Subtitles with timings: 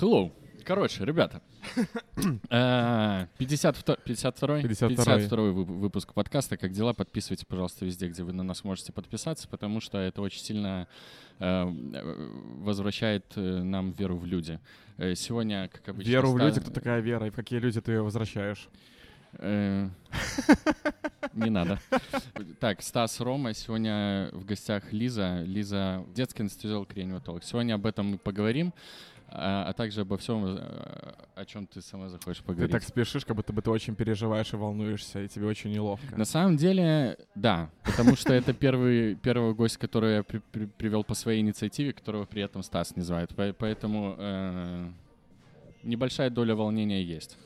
[0.00, 0.30] Hello.
[0.64, 1.42] Короче, ребята,
[2.50, 6.92] э, 52 52 52 вы- выпуск подкаста «Как дела?».
[6.92, 10.86] Подписывайте, пожалуйста, везде, где вы на нас можете подписаться, потому что это очень сильно
[11.40, 11.64] э,
[12.60, 14.60] возвращает э, нам веру в люди.
[14.98, 16.10] Э, Сегодня, как обычно...
[16.10, 18.68] Веру в люди, кто такая вера, и в какие люди ты ее возвращаешь?
[21.34, 21.80] Не надо.
[22.60, 25.42] Так, Стас, Рома, сегодня в гостях Лиза.
[25.44, 27.42] Лиза, детский анестезиолог, реаниматолог.
[27.44, 28.72] Сегодня об этом мы поговорим,
[29.30, 32.72] а а также обо всем, э, о чем ты сама захочешь Ты поговорить.
[32.72, 36.16] так спешишь, как будто бы ты очень переживаешь и волнуешься, и тебе очень неловко.
[36.16, 41.04] На самом деле, да, потому что это первый, первый гость, который я при- при- привел
[41.04, 43.34] по своей инициативе, которого при этом Стас не звает.
[43.34, 44.88] По- Поэтому э,
[45.82, 47.36] небольшая доля волнения есть.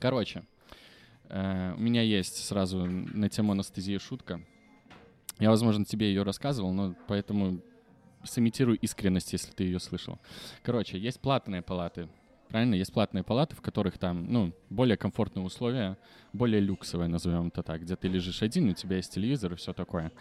[0.00, 0.42] Короче,
[1.28, 4.40] э, у меня есть сразу на тему анестезии шутка.
[5.38, 7.60] Я, возможно, тебе ее рассказывал, но поэтому
[8.28, 10.18] сымитирую искренность, если ты ее слышал.
[10.62, 12.08] Короче, есть платные палаты.
[12.48, 12.74] Правильно?
[12.74, 15.98] Есть платные палаты, в которых там, ну, более комфортные условия,
[16.32, 19.74] более люксовые, назовем это так, где ты лежишь один, у тебя есть телевизор и все
[19.74, 20.12] такое.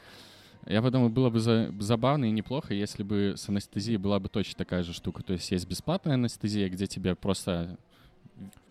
[0.65, 4.57] Я подумал, было бы за- забавно и неплохо, если бы с анестезией была бы точно
[4.57, 5.23] такая же штука.
[5.23, 7.77] То есть есть бесплатная анестезия, где тебе просто...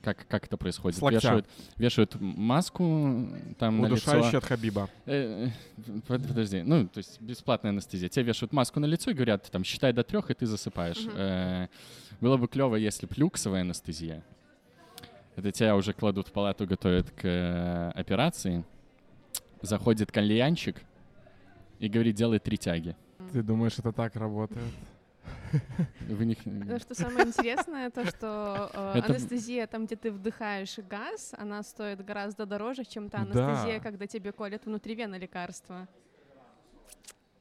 [0.02, 0.98] Как, как это происходит?
[0.98, 1.18] С локтя.
[1.18, 1.46] Вешают,
[1.78, 3.28] вешают маску
[3.58, 4.12] там на лицо.
[4.12, 4.88] Удушающий от Хабиба.
[5.06, 8.08] Э, э, под- Подожди, ну, то есть бесплатная анестезия.
[8.08, 11.04] Тебе вешают маску на лицо и говорят, там, считай до трех, и ты засыпаешь.
[11.04, 11.12] Мгм.
[11.16, 11.68] Э,
[12.20, 14.22] Было бы клево, если б люксовая анестезия.
[15.34, 18.64] Это тебя уже кладут в палату, готовят к э, операции.
[19.60, 20.76] Заходит кальянчик
[21.78, 22.96] и говорит, делай три тяги.
[23.32, 24.64] Ты думаешь, это так работает?
[26.08, 26.38] Вы них...
[26.44, 31.62] Ну, что самое интересное, то, что э, Это- анестезия, там, где ты вдыхаешь газ, она
[31.62, 33.46] стоит гораздо дороже, чем та Да.
[33.48, 35.88] анестезия, когда тебе колят внутривенно лекарства.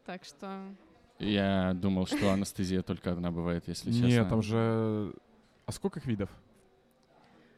[0.06, 0.64] Так что...
[1.20, 4.06] Я думал, что анестезия только одна бывает, если честно.
[4.06, 5.14] Нет, там же...
[5.66, 6.30] А сколько их видов?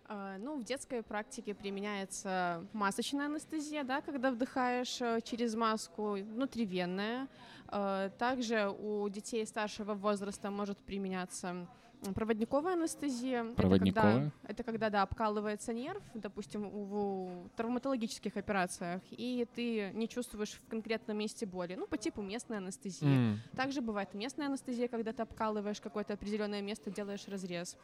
[0.10, 7.28] э, ну, в детской практике применяется масочная анестезия, да, когда вдыхаешь э, через маску, внутривенная.
[7.70, 11.67] Э, также у детей старшего возраста может применяться
[12.14, 13.44] проводниковая анестезия.
[13.44, 14.32] Это когда- Проводниковая?
[14.44, 21.17] Это когда, да, обкалывается нерв, допустим, в травматологических операциях, и ты не чувствуешь в конкретном
[21.17, 21.76] месте боли.
[21.76, 23.08] Ну, по типу местной анестезии.
[23.08, 23.39] М.
[23.55, 27.78] Также бывает местная анестезия, когда ты обкалываешь какое-то определенное место, делаешь разрез.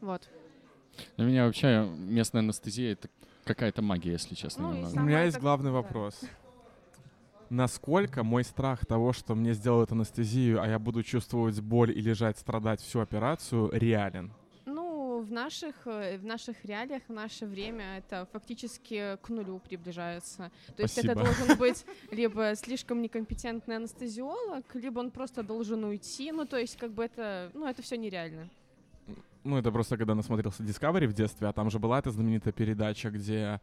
[0.00, 0.28] Вот.
[1.16, 3.08] Для меня вообще местная анестезия— это
[3.44, 4.72] какая-то магия, если честно.
[4.72, 4.90] Ну.
[4.92, 5.74] У меня есть главный да.
[5.74, 6.20] вопрос.
[7.50, 12.38] Насколько мой страх того, что мне сделают анестезию, а я буду чувствовать боль и лежать,
[12.38, 14.32] страдать всю операцию, реален?
[14.66, 20.50] Ну, в наших, э, в наших реалиях, в наше время это фактически к нулю приближается.
[20.76, 21.24] То есть это Спасибо.
[21.24, 26.32] должен быть либо слишком некомпетентный анестезиолог, либо он просто должен уйти.
[26.32, 28.48] Ну, то есть как бы это, ну, это все нереально.
[29.44, 33.10] Ну, это просто когда насмотрелся Discovery в детстве, а там же была эта знаменитая передача,
[33.10, 33.60] где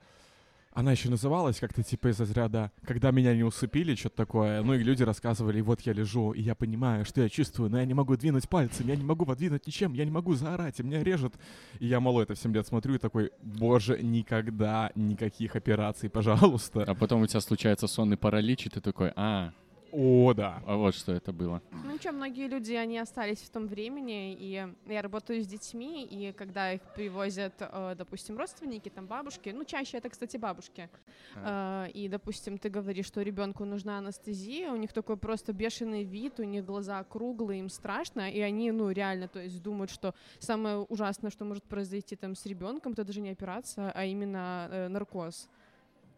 [0.73, 4.61] она еще называлась как-то типа из разряда «Когда меня не усыпили», что-то такое.
[4.63, 7.85] Ну и люди рассказывали, вот я лежу, и я понимаю, что я чувствую, но я
[7.85, 11.03] не могу двинуть пальцем, я не могу подвинуть ничем, я не могу заорать, и меня
[11.03, 11.33] режет.
[11.79, 16.83] И я мало это в 7 лет смотрю и такой, боже, никогда никаких операций, пожалуйста.
[16.83, 19.51] А потом у тебя случается сонный паралич, и ты такой, а,
[19.91, 20.61] О, да.
[20.65, 21.61] а вот что это было.
[21.71, 26.31] Ну ничего, многие люди, они остались в том времени, и я работаю с детьми, и
[26.31, 30.89] когда их привозят, э, допустим, родственники, там бабушки, ну чаще это, кстати, бабушки,
[31.35, 36.39] э, и, допустим, ты говоришь, что ребенку нужна анестезия, у них такой просто бешеный вид,
[36.39, 40.77] у них глаза круглые, им страшно, и они, ну реально, то есть думают, что самое
[40.77, 45.49] ужасное, что может произойти там с ребенком, это даже не операция, а именно э, наркоз.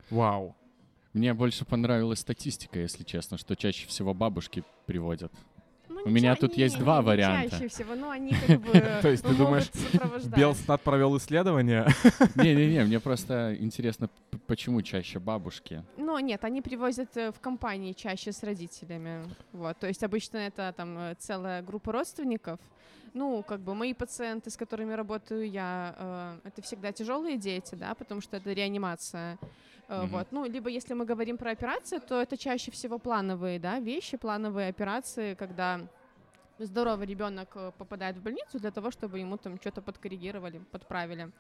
[0.10, 0.56] Вау.
[1.14, 5.32] Мне больше понравилась статистика, если честно, что чаще всего бабушки приводят.
[5.88, 7.52] Ну, У меня тут есть не, два не, варианта.
[7.52, 9.70] Чаще всего, но они как бы То есть ты думаешь.
[10.36, 11.86] Белстат провел исследование.
[12.36, 14.10] Не-не-не, мне просто интересно,
[14.48, 15.84] почему чаще бабушки.
[15.98, 19.24] Ну, нет, они привозят э, в компании чаще с родителями.
[19.52, 22.60] Вот, то есть обычно это там э, целая группа родственников.
[23.14, 25.96] Ну, как бы мои пациенты, с которыми работаю я,
[26.44, 29.38] э, это всегда тяжелые дети, да, потому что это реанимация.
[30.02, 30.08] Мгм.
[30.10, 34.18] Вот, ну, либо если мы говорим про операции, то это чаще всего плановые, да, вещи,
[34.18, 35.82] плановые операции, когда
[36.60, 41.32] здоровый ребенок э, попадает в больницу для того, чтобы ему там что-то подкоррегировали, подправили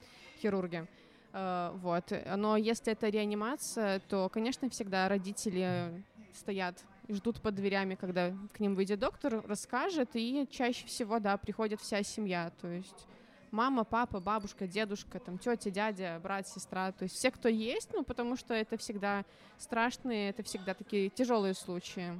[0.42, 0.88] хирурги.
[1.34, 2.12] Э, Вот.
[2.38, 6.04] Но если это реанимация, то, конечно, всегда родители
[6.34, 11.38] стоят и ждут под дверями, когда к ним выйдет доктор, расскажет, и чаще всего, да,
[11.38, 13.08] приходит вся семья, то есть
[13.54, 18.04] мама, папа, бабушка, дедушка, там, тетя, дядя, брат, сестра, то есть все, кто есть, ну,
[18.04, 19.24] потому что это всегда
[19.58, 22.20] страшные, это всегда такие тяжелые случаи.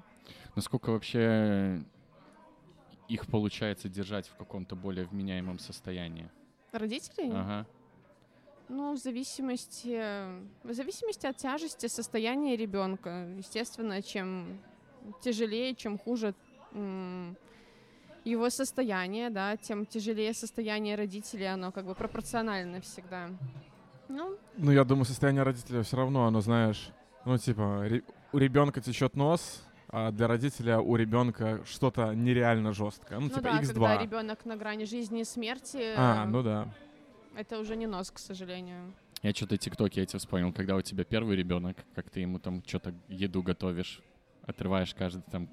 [0.56, 1.82] Насколько вообще
[3.10, 6.30] их получается держать в каком-то более вменяемом состоянии?
[6.72, 7.32] Родителей?
[7.32, 7.66] Ага.
[8.70, 9.98] Ну, в зависимости,
[10.64, 13.28] в зависимости от тяжести состояния ребенка.
[13.38, 14.60] Естественно, чем
[15.22, 16.34] тяжелее, чем хуже
[16.72, 17.36] м,
[18.26, 23.30] его состояние, да, тем тяжелее состояние родителей, оно как бы пропорционально всегда.
[24.10, 26.90] Ну, Ну, я думаю, состояние родителя все равно, оно, знаешь,
[27.26, 33.20] ну, типа, ре- у ребенка течет нос, а для родителя у ребенка что-то нереально жесткое.
[33.20, 33.74] Ну, ну типа, да, x2.
[33.74, 36.68] когда ребенок на грани жизни и смерти, А, э, ну да.
[37.36, 38.94] это уже не нос, к сожалению.
[39.22, 42.94] Я что-то тиктоки эти вспомнил, когда у тебя первый ребенок, как ты ему там что-то
[43.08, 44.02] еду готовишь,
[44.46, 45.48] отрываешь каждый там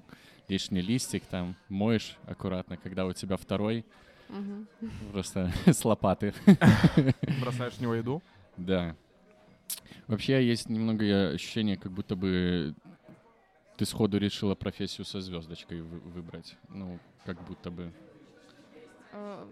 [0.51, 3.85] лишний листик, там моешь аккуратно, когда у тебя второй,
[4.29, 4.67] Мгм.
[5.11, 6.33] просто с лопаты.
[7.41, 8.21] Бросаешь в него еду.
[8.57, 8.95] Да.
[10.07, 12.73] Вообще есть немного ощущение, как будто бы
[13.77, 16.57] ты сходу решила профессию со звездочкой вы- выбрать.
[16.69, 17.91] Ну, как будто бы.
[19.13, 19.45] Э,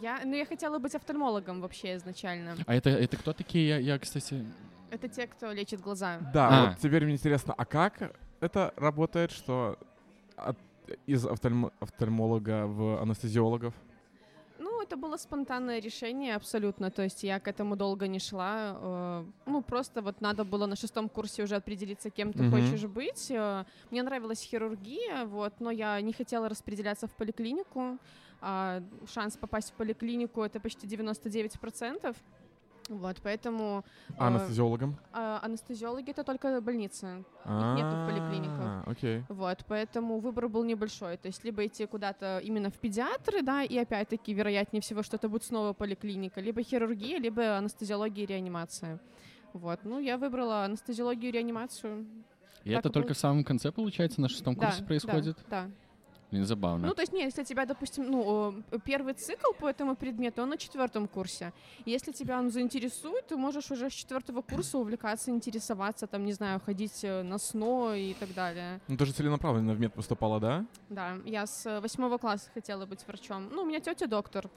[0.00, 2.56] Я, ну, я хотела быть офтальмологом вообще изначально.
[2.66, 3.68] А это, это кто такие?
[3.68, 4.44] Я, я, кстати...
[4.90, 6.18] Это те, кто лечит глаза.
[6.32, 6.66] Да, А.
[6.70, 9.78] вот теперь мне интересно, а как это работает, что
[10.46, 10.56] от-
[11.06, 13.74] из офтальмо- офтальмолога в анестезиологов?
[14.60, 16.90] Ну, это было спонтанное решение абсолютно.
[16.90, 18.76] То есть я к этому долго не шла.
[18.80, 22.50] э, Ну, просто вот надо было на шестом курсе уже определиться, кем ты Мгм.
[22.52, 23.30] хочешь быть.
[23.30, 27.98] Э, Мне нравилась хирургия, вот, но я не хотела распределяться в поликлинику.
[28.40, 28.80] А
[29.12, 32.16] шанс попасть в поликлинику— это почти 99%.
[32.88, 33.84] Вот, поэтому
[34.16, 34.96] А э, анестезиологом?
[35.12, 37.16] а анестезиологи— это только больница.
[37.44, 38.58] нету в поликлиниках.
[38.58, 39.24] А, Окей.
[39.28, 41.16] Вот, поэтому выбор был небольшой.
[41.18, 45.28] То есть либо идти куда-то именно в педиатры, да, и опять-таки, вероятнее всего, что это
[45.28, 48.98] будет снова поликлиника, либо хирургия, либо анестезиология и реанимация.
[49.52, 52.06] Вот, ну, я выбрала анестезиологию и реанимацию.
[52.64, 53.14] И Так это только было.
[53.14, 55.36] в самом конце, получается, на шестом Да, курсе происходит?
[55.48, 55.70] Да, да.
[56.30, 56.88] Блин, забавно.
[56.88, 60.50] Ну, то есть, не, если тебя, допустим, ну, э, первый цикл по этому предмету, он
[60.50, 61.52] на четвертом курсе.
[61.86, 66.60] Если тебя он заинтересует, ты можешь уже с четвертого курса увлекаться, интересоваться, там, не знаю,
[66.60, 68.80] ходить э, на СНО и так далее.
[68.88, 70.66] Ну, ты же целенаправленно в мед поступала, да?
[70.90, 73.48] Да, я с э, восьмого класса хотела быть врачом.
[73.50, 74.50] Ну, у меня тетя доктор.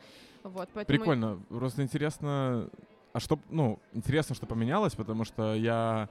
[0.44, 0.97] Вот, поэтому...
[0.97, 1.39] Прикольно.
[1.47, 2.69] Просто интересно,
[3.13, 6.09] а что, ну, интересно, что поменялось, потому что я,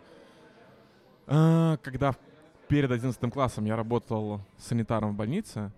[1.26, 2.14] а, когда
[2.70, 5.72] перед 11 классом я работал санитаром в больнице,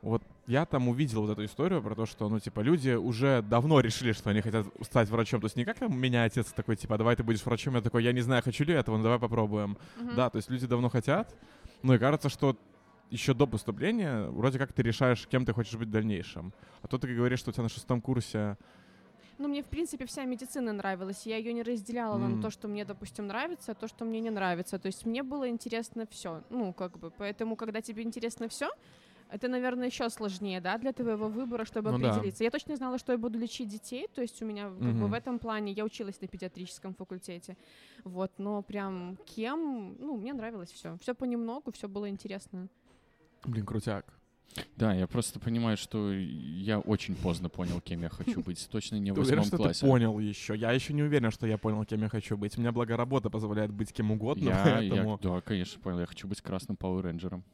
[0.00, 3.80] вот я там увидел вот эту историю про то, что, ну, типа, люди уже давно
[3.80, 5.40] решили, что они хотят стать врачом.
[5.40, 8.04] То есть не как там меня отец такой, типа, давай ты будешь врачом, я такой,
[8.04, 9.76] я не знаю, хочу ли этого, но давай попробуем.
[10.00, 10.14] Мгм.
[10.14, 11.34] Да, то есть люди давно хотят,
[11.82, 12.56] ну и кажется, что
[13.10, 16.52] еще до поступления вроде как ты решаешь, кем ты хочешь быть в дальнейшем.
[16.82, 18.56] А то ты говоришь, что у тебя на шестом курсе
[19.38, 21.26] Ну, мне, в принципе, вся медицина нравилась.
[21.26, 22.40] Я ее не разделяла на М.
[22.40, 24.78] то, что мне, допустим, нравится, а то, что мне не нравится.
[24.78, 26.42] То есть мне было интересно все.
[26.50, 27.10] Ну, как бы.
[27.10, 28.70] Поэтому, когда тебе интересно все,
[29.28, 32.10] это, наверное, еще сложнее, да, для твоего выбора, чтобы Ну да.
[32.10, 32.44] определиться.
[32.44, 35.10] Я точно знала, что я буду лечить детей, то есть у меня как бы Мгм.
[35.10, 37.56] в этом плане я училась на педиатрическом факультете,
[38.04, 42.68] вот, но прям кем, ну, мне нравилось все, все понемногу, все было интересно.
[43.44, 44.14] Блин, крутяк.
[44.76, 48.66] Да, я просто понимаю, что я очень поздно понял, кем я хочу быть.
[48.70, 49.80] Точно не в Ты уверен, восьмом что классе.
[49.80, 50.56] ты понял еще?
[50.56, 52.56] Я еще не уверен, что я понял, кем я хочу быть.
[52.56, 55.18] У меня, благо, работа позволяет быть кем угодно, Я, я- поэтому...
[55.22, 56.00] да, конечно, понял.
[56.00, 57.44] Я хочу быть красным Power Рейнджером.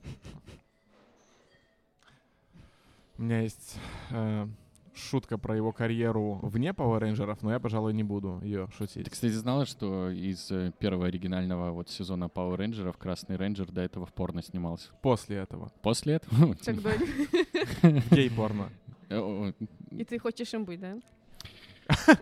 [3.19, 3.77] У меня есть
[4.11, 4.47] э,
[4.95, 9.05] шутка про его карьеру вне Power Rangers, но я, пожалуй, не буду ее шутить.
[9.05, 13.81] Ты, кстати, знала, что из э, первого оригинального вот сезона Power Рейнджеров Красный Рейнджер до
[13.81, 14.91] этого в порно снимался?
[15.01, 15.73] После этого.
[15.83, 16.55] После этого?
[16.57, 16.93] Тогда
[18.11, 18.69] Гей-порно.
[19.09, 19.53] Э,
[19.91, 20.97] и ты хочешь им быть, да?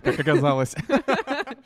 [0.02, 0.75] Как оказалось.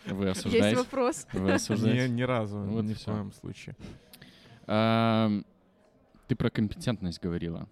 [0.06, 0.76] Вы Есть осуждаете?
[0.76, 1.26] вопрос.
[1.32, 2.08] Вы Ни, осуждаете?
[2.08, 3.76] ни разу, Вот ни в коем случае.
[4.66, 7.68] Ты про компетентность говорила.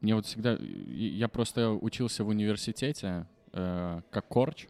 [0.00, 0.56] Мне вот всегда...
[0.60, 4.68] Я просто учился в университете э, как корч.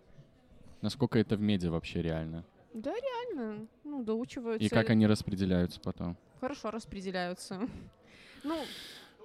[0.81, 2.45] Насколько это в меди вообще реально?
[2.73, 3.67] Да, реально.
[3.85, 4.65] Ну, доучиваются.
[4.65, 6.17] И как они распределяются потом?
[6.41, 7.61] Хорошо распределяются.
[8.45, 8.57] Ну,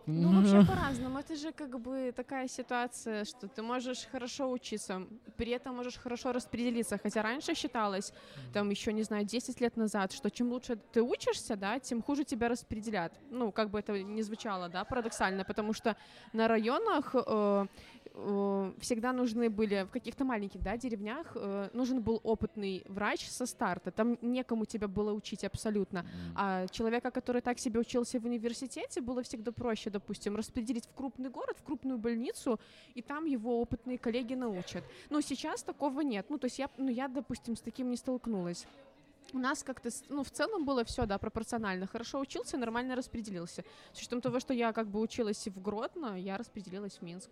[0.06, 1.20] ну, вообще по-разному.
[1.20, 5.08] Это же как бы такая ситуация, что ты можешь хорошо учиться,
[5.38, 6.98] при этом можешь хорошо распределиться.
[6.98, 8.14] Хотя раньше считалось,
[8.54, 12.24] там еще, не знаю, 10 лет назад, что чем лучше ты учишься, да, тем хуже
[12.24, 13.14] тебя распределят.
[13.32, 15.96] Ну, как бы это ни звучало, да, парадоксально, потому что
[16.34, 17.66] на районах э,
[18.14, 23.46] э, всегда нужны были, в каких-то маленьких, да, деревнях, э, нужен был опытный врач со
[23.46, 23.92] старта.
[23.92, 26.00] Там некому тебя было учить абсолютно.
[26.00, 26.06] М.
[26.36, 31.30] А человека, который так себе учился в университете, было всегда проще, допустим, распределить в крупный
[31.30, 32.60] город, в крупную больницу,
[32.96, 34.84] и там его опытные коллеги научат.
[35.10, 36.26] Но сейчас такого нет.
[36.30, 38.66] Ну, то есть я, ну, я, допустим, с таким не столкнулась.
[39.34, 41.88] у нас как-то, ну, в целом было все, да, пропорционально.
[41.88, 43.64] Хорошо учился, нормально распределился.
[43.94, 47.30] С учетом того, что я как бы училась в Гродно, я распределилась в Минск.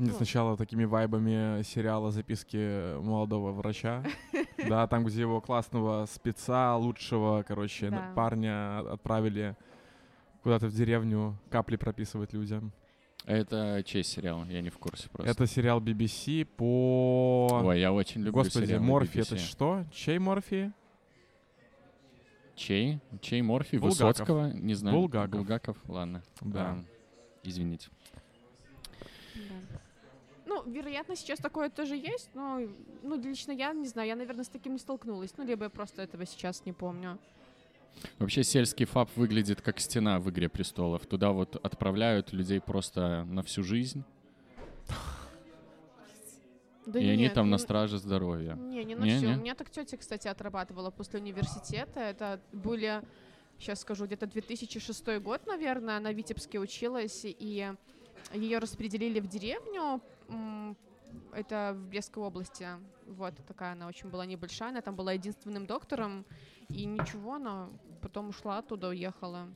[0.00, 0.16] Мне Ну.
[0.16, 4.02] сначала такими вайбами сериала «Записки молодого врача».
[4.68, 8.10] Да, там, где его классного спеца, лучшего, короче, Да.
[8.14, 9.56] парня отправили
[10.42, 12.72] куда-то в деревню капли прописывать людям.
[13.26, 14.46] Это чей сериал?
[14.46, 15.30] Я не в курсе просто.
[15.30, 17.60] Это сериал BBC по...
[17.62, 19.22] Ой, я очень люблю Господи, сериалы Морфи BBC.
[19.34, 19.84] это что?
[19.92, 20.72] Чей Морфи?
[22.56, 23.00] Чей?
[23.20, 23.76] Чей Морфи?
[23.76, 23.98] Булгаков.
[23.98, 24.50] Высоцкого?
[24.54, 24.96] Не знаю.
[24.96, 25.30] Булгаков.
[25.40, 26.22] Булгаков, ладно.
[26.40, 26.70] Да.
[26.70, 26.84] А,
[27.42, 27.88] извините.
[29.34, 29.80] Да.
[30.50, 32.60] Ну, вероятно, сейчас такое тоже есть, но,
[33.04, 35.32] ну, лично я не знаю, я, наверное, с таким не столкнулась.
[35.36, 37.18] Ну, либо я просто этого сейчас не помню.
[38.18, 41.06] Вообще сельский фаб выглядит как стена в «Игре престолов».
[41.06, 44.02] Туда вот отправляют людей просто на всю жизнь,
[46.84, 48.54] Да и они нет, там на ну, страже здоровья.
[48.54, 49.28] Не, не на Не, все.
[49.28, 49.34] не?
[49.34, 52.00] У меня так тетя, кстати, отрабатывала после университета.
[52.00, 53.02] Это были,
[53.60, 55.98] сейчас скажу, где-то 2006 год, наверное.
[55.98, 57.72] Она в Витебске училась, и
[58.34, 60.00] ее распределили в деревню.
[61.32, 62.66] Это в Брестской области.
[63.06, 64.70] Вот такая она очень была небольшая.
[64.70, 66.24] Она там была единственным доктором.
[66.68, 67.68] И ничего, она
[68.00, 69.48] потом ушла оттуда, уехала.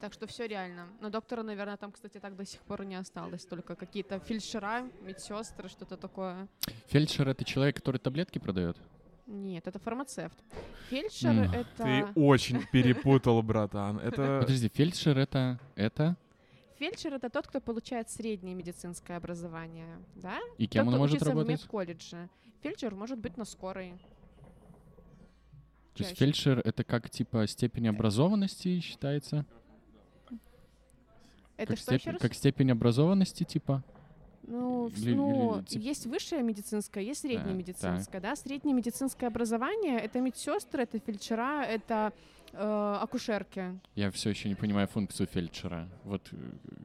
[0.00, 0.86] Так что все реально.
[1.00, 3.44] Но доктора, наверное, там, кстати, так до сих пор и не осталось.
[3.44, 6.48] Только какие-то фельдшера, медсестры, что-то такое.
[6.86, 8.76] Фельдшер— это человек, который таблетки продает?
[9.26, 10.38] Нет, это фармацевт.
[10.88, 11.52] Фельдшер М.
[11.52, 11.82] это...
[11.82, 13.98] Ты очень перепутал, братан.
[13.98, 14.40] Это...
[14.40, 15.58] Подожди, фельдшер— это...
[15.74, 16.16] это?
[16.78, 20.38] Фельдшер это тот, кто получает среднее медицинское образование, да?
[20.58, 21.60] И кем тот, он может учится в работать?
[21.62, 22.28] медколледже.
[22.62, 23.94] Фельдшер может быть на скорой.
[25.94, 26.24] То есть чаще.
[26.24, 29.44] фельдшер— это как, типа, степень образованности считается?
[31.56, 32.22] Это как, что еще степень, раз?
[32.22, 33.82] как степень образованности, типа?
[34.44, 38.36] Ну, или- ну, или тип- есть высшее медицинское, есть среднее Так, медицинское, да?
[38.36, 42.12] Среднее медицинское образование— это медсестры, это фельдшера, это
[42.52, 43.78] э, акушерки.
[43.94, 45.88] Я все еще не понимаю функцию фельдшера.
[46.04, 46.36] Вот э,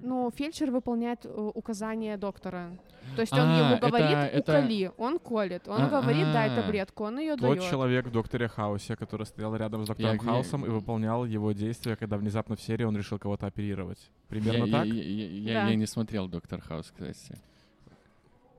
[0.01, 2.70] Ну, фельдшер выполняет э, указания доктора.
[3.15, 6.62] То есть он А, ему говорит, это- уколи, он колет, он А, говорит, дай а.
[6.62, 7.70] таблетку, он ее Тот дает.
[7.70, 11.96] человек в Докторе Хаусе, который стоял рядом с Доктором Я- Хаусом и выполнял его действия,
[11.96, 14.00] когда внезапно в серии он решил кого-то оперировать.
[14.29, 14.86] Примерно я, так?
[14.86, 15.70] Я, я- я- Да.
[15.70, 17.38] я не смотрел «Доктор Хаус», кстати.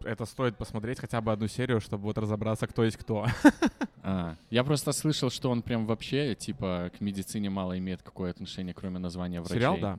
[0.04, 3.26] Это стоит посмотреть хотя бы одну серию, чтобы вот разобраться, кто есть кто.
[4.06, 8.75] А, я просто слышал, что он прям вообще, типа, к медицине мало имеет какое отношение,
[8.75, 9.56] кроме названия врачей.
[9.56, 9.99] Сериал, да.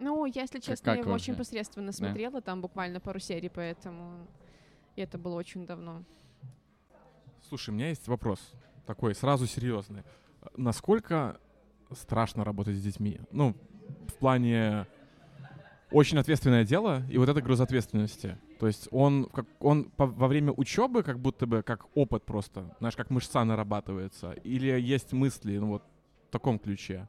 [0.00, 1.50] Ну, я, если честно, как я его очень вообще?
[1.50, 4.26] посредственно смотрела, там буквально пару серий, поэтому
[4.96, 6.02] и это было очень давно.
[7.48, 8.40] Слушай, у меня есть вопрос
[8.86, 10.02] такой, сразу серьезный.
[10.56, 11.38] Насколько
[11.92, 13.20] страшно работать с детьми?
[13.30, 13.54] Ну,
[14.08, 14.86] в плане
[15.92, 18.36] очень ответственное дело, и вот это груз ответственности.
[18.62, 22.72] То есть он, как, он по- во время учебы как будто бы как опыт просто,
[22.78, 24.34] знаешь, как мышца нарабатывается.
[24.44, 25.82] Или есть мысли, ну вот
[26.28, 27.08] в таком ключе.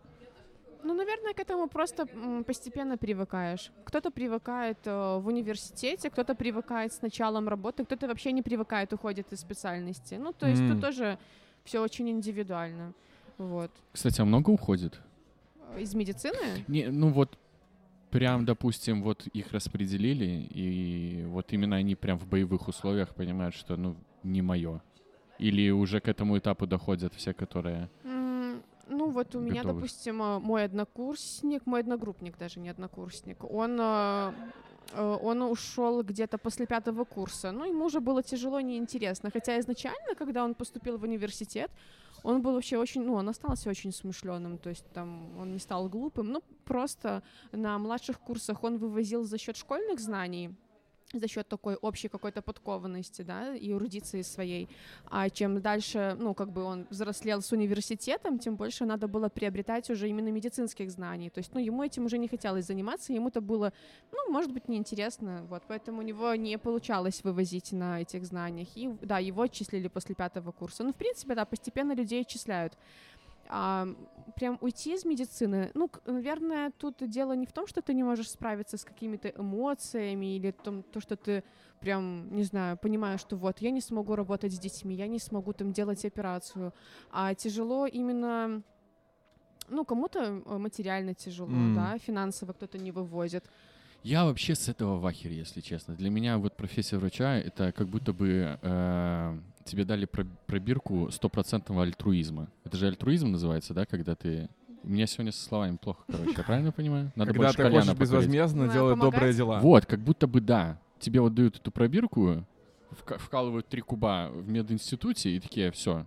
[0.84, 2.08] Ну, наверное, к этому просто
[2.48, 3.72] постепенно привыкаешь.
[3.86, 9.32] Кто-то привыкает э, в университете, кто-то привыкает с началом работы, кто-то вообще не привыкает, уходит
[9.32, 10.16] из специальности.
[10.16, 10.72] Ну, то есть М.
[10.72, 11.20] тут тоже
[11.66, 12.94] все очень индивидуально.
[13.38, 13.70] Вот.
[13.92, 15.00] Кстати, а много уходит?
[15.78, 16.66] Из медицины?
[16.68, 17.38] Не, ну вот
[18.14, 23.76] прям, допустим, вот их распределили, и вот именно они прям в боевых условиях понимают, что,
[23.76, 24.82] ну, не мое.
[25.40, 27.90] Или уже к этому этапу доходят все, которые...
[28.90, 29.82] Ну, вот у меня, Готовы.
[29.82, 34.34] допустим, э, мой однокурсник, мой одногруппник даже, не однокурсник, он, э,
[34.92, 37.52] э, он ушел где-то после пятого курса.
[37.52, 39.32] Ну, ему уже было тяжело, неинтересно.
[39.32, 41.72] Хотя изначально, когда он поступил в университет,
[42.24, 45.90] он был вообще очень, ну, он остался очень смышленым, то есть там он не стал
[45.90, 50.56] глупым, ну, просто на младших курсах он вывозил за счет школьных знаний,
[51.12, 54.70] за счет такой общей какой-то подкованности, да, и эрудиции своей.
[55.06, 59.90] А чем дальше, ну, как бы он взрослел с университетом, тем больше надо было приобретать
[59.90, 61.30] уже именно медицинских знаний.
[61.30, 63.74] То есть, ну, ему этим уже не хотелось заниматься, ему это было,
[64.12, 68.70] ну, может быть, неинтересно, вот, поэтому у него не получалось вывозить на этих знаниях.
[68.76, 70.84] И, да, его отчислили после пятого курса.
[70.84, 72.78] Ну, в принципе, да, постепенно людей отчисляют.
[73.50, 73.88] А,
[74.36, 78.30] прям уйти из медицины, ну, наверное, тут дело не в том, что ты не можешь
[78.30, 81.44] справиться с какими-то эмоциями или том, то, что ты
[81.80, 85.54] прям, не знаю, понимаешь, что вот я не смогу работать с детьми, я не смогу
[85.54, 86.74] там делать операцию,
[87.12, 88.64] а тяжело именно,
[89.70, 91.76] ну, кому-то э, материально тяжело, М.
[91.76, 93.44] да, финансово кто-то не вывозит.
[94.04, 95.96] Я вообще с этого в ахере, если честно.
[95.96, 101.84] Для меня вот профессия врача— это как будто бы э, тебе дали про- пробирку стопроцентного
[101.84, 102.50] альтруизма.
[102.64, 104.50] Это же альтруизм называется, да, когда ты...
[104.84, 107.12] У меня сегодня со словами плохо, короче, я правильно понимаю?
[107.16, 109.60] Надо Когда больше ты хочешь безвозмездно делать добрые дела.
[109.60, 110.78] Вот, как будто бы да.
[111.00, 112.44] Тебе вот дают эту пробирку,
[112.92, 116.06] вка- вкалывают три куба в мединституте и такие, все,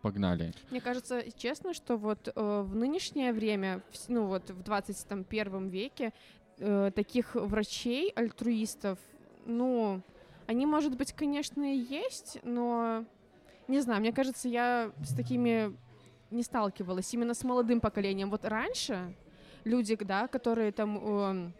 [0.00, 0.54] погнали.
[0.70, 6.12] Мне кажется, честно, что вот э, в нынешнее время, в, ну вот в 21 веке,
[6.58, 8.98] э, таких врачей, альтруистов,
[9.46, 10.00] ну,
[10.48, 13.04] они, может быть, конечно, и есть, но
[13.68, 15.76] не знаю, мне кажется, я с такими
[16.30, 18.30] не сталкивалась, именно с молодым поколением.
[18.30, 19.14] Вот раньше
[19.64, 20.98] люди, да, которые там...
[21.02, 21.50] Э,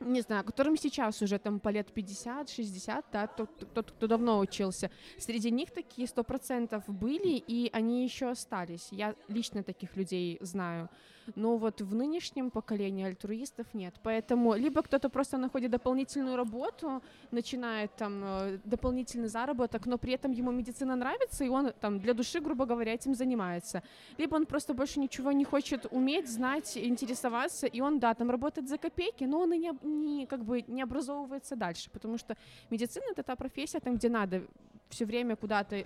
[0.00, 4.90] не знаю, которым сейчас уже там по лет 50-60, да, тот, тот, кто давно учился,
[5.18, 8.88] среди них такие сто процентов были, и они еще остались.
[8.90, 10.88] Я лично таких людей знаю
[11.36, 13.94] но вот в нынешнем поколении альтруистов нет.
[14.02, 20.32] Поэтому либо кто-то просто находит дополнительную работу, начинает там э, дополнительный заработок, но при этом
[20.32, 23.82] ему медицина нравится, и он там для души, грубо говоря, этим занимается.
[24.18, 28.68] Либо он просто больше ничего не хочет уметь, знать, интересоваться, и он, да, там работает
[28.68, 32.36] за копейки, но он и не, не как бы не образовывается дальше, потому что
[32.70, 34.42] медицина— это та профессия, там, где надо
[34.90, 35.84] все время куда-то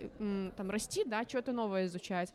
[0.56, 2.32] там расти, да, что-то новое изучать.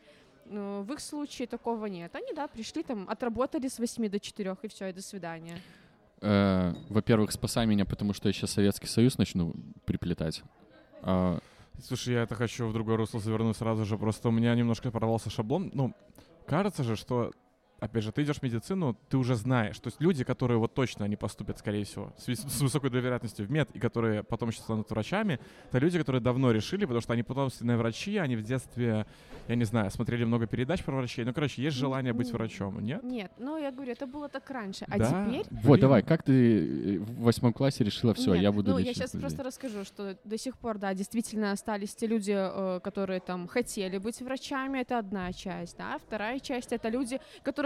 [0.49, 2.15] Ну, в их случае такого нет.
[2.15, 5.57] Они, да, пришли там, отработали с 8 до 4, и все, и до свидания.
[6.21, 9.53] Э, во-первых, спасай меня, потому что я сейчас Советский Союз начну
[9.85, 10.41] приплетать.
[11.01, 11.39] А...
[11.83, 13.97] Слушай, я это хочу в другое русло завернуть сразу же.
[13.97, 15.69] Просто у меня немножко порвался шаблон.
[15.73, 15.93] Ну,
[16.45, 17.31] кажется же, что
[17.79, 19.79] опять же, ты идешь в медицину, ты уже знаешь.
[19.79, 23.51] То есть люди, которые вот точно они поступят, скорее всего, с, с высокой вероятностью в
[23.51, 27.23] мед, и которые потом еще станут врачами, это люди, которые давно решили, потому что они
[27.23, 29.05] потомственные врачи, они в детстве,
[29.47, 31.25] я не знаю, смотрели много передач про врачей.
[31.25, 33.03] Ну, короче, есть желание быть врачом, нет?
[33.03, 34.85] Нет, ну, я говорю, это было так раньше.
[34.89, 35.25] А да?
[35.25, 35.45] теперь...
[35.51, 38.93] Вот, давай, как ты э, в восьмом классе решила, все, нет, я буду Ну, я
[38.93, 39.21] сейчас людей.
[39.21, 43.97] просто расскажу, что до сих пор, да, действительно остались те люди, э, которые там хотели
[43.97, 45.97] быть врачами, это одна часть, да.
[45.97, 47.19] Вторая часть— это люди,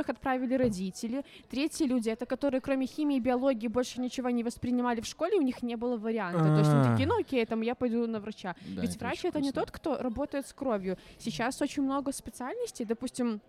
[0.04, 1.24] которых отправили родители.
[1.50, 5.42] Третьи люди, это которые кроме химии и биологии больше ничего не воспринимали в школе, у
[5.42, 6.44] них не было варианта.
[6.44, 8.56] То есть они такие, ну окей, там я пойду на врача.
[8.76, 10.98] Да, Ведь это врач это не тот, кто работает с кровью.
[11.20, 13.42] Сейчас очень много специальностей, допустим,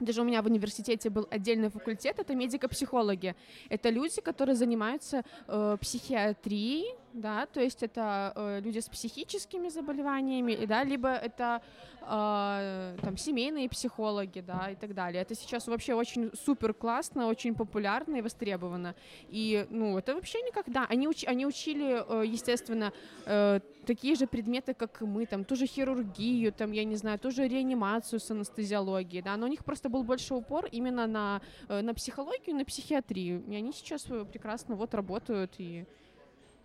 [0.00, 3.34] даже у меня в университете был отдельный факультет, это медико-психологи.
[3.68, 10.66] Это люди, которые занимаются э, психиатрией, да, то есть это э, люди с психическими заболеваниями,
[10.66, 11.62] да, либо это
[12.02, 15.22] э, там семейные психологи, да, и так далее.
[15.22, 18.94] Это сейчас вообще очень супер классно, очень популярно и востребовано.
[19.28, 20.86] И, ну, это вообще никогда.
[20.88, 22.92] Они, уч- они учили, э, естественно,
[23.26, 27.18] э, такие же предметы, как и мы, там, ту же хирургию, там, я не знаю,
[27.18, 31.40] ту же реанимацию с анестезиологией, да, но у них просто был больше упор именно на,
[31.68, 33.42] э, на психологию, на психиатрию.
[33.48, 35.86] И они сейчас э, прекрасно вот работают и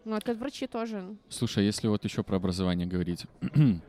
[0.06, 1.16] ну, это врачи тоже.
[1.30, 3.26] Слушай, если вот еще про образование говорить.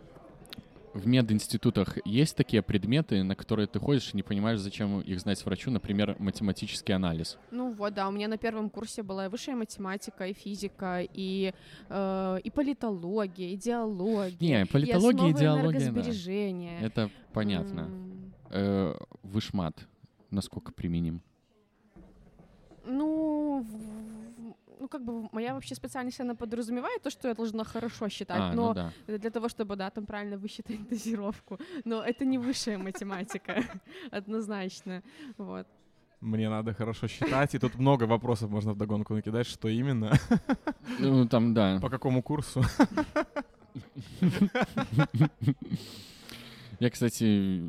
[0.94, 5.44] В мединститутах есть такие предметы, на которые ты ходишь и не понимаешь, зачем их знать
[5.44, 7.36] врачу, например, математический анализ.
[7.50, 11.52] Ну вот, да, у меня на первом курсе была и высшая математика, и физика, и,
[11.88, 14.36] э, и политология, и диалогия.
[14.38, 16.86] Не, политология, и идеология, да.
[16.86, 17.80] Это понятно.
[17.80, 18.14] М,
[18.50, 19.74] Э, Вышмат,
[20.30, 21.20] насколько применим?
[22.86, 23.66] Ну,
[24.84, 28.52] ну, как бы моя вообще специальность, она подразумевает то, что я должна хорошо считать, А,
[28.52, 28.92] но ну да.
[29.18, 31.58] для того, чтобы, да, там правильно высчитать дозировку.
[31.86, 33.64] Но это не высшая математика,
[34.10, 35.02] однозначно.
[35.38, 35.66] Вот.
[36.20, 40.12] Мне надо хорошо считать, и тут много вопросов можно вдогонку накидать, что именно,
[40.98, 41.78] Ну, там, да.
[41.80, 42.62] по какому курсу.
[46.80, 47.60] Я, кстати,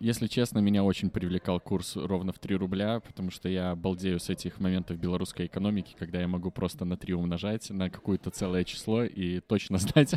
[0.00, 4.28] если честно, меня очень привлекал курс ровно в 3 рубля, потому что я балдею с
[4.28, 9.04] этих моментов белорусской экономики, когда я могу просто на 3 умножать на какое-то целое число
[9.04, 10.14] и точно знать,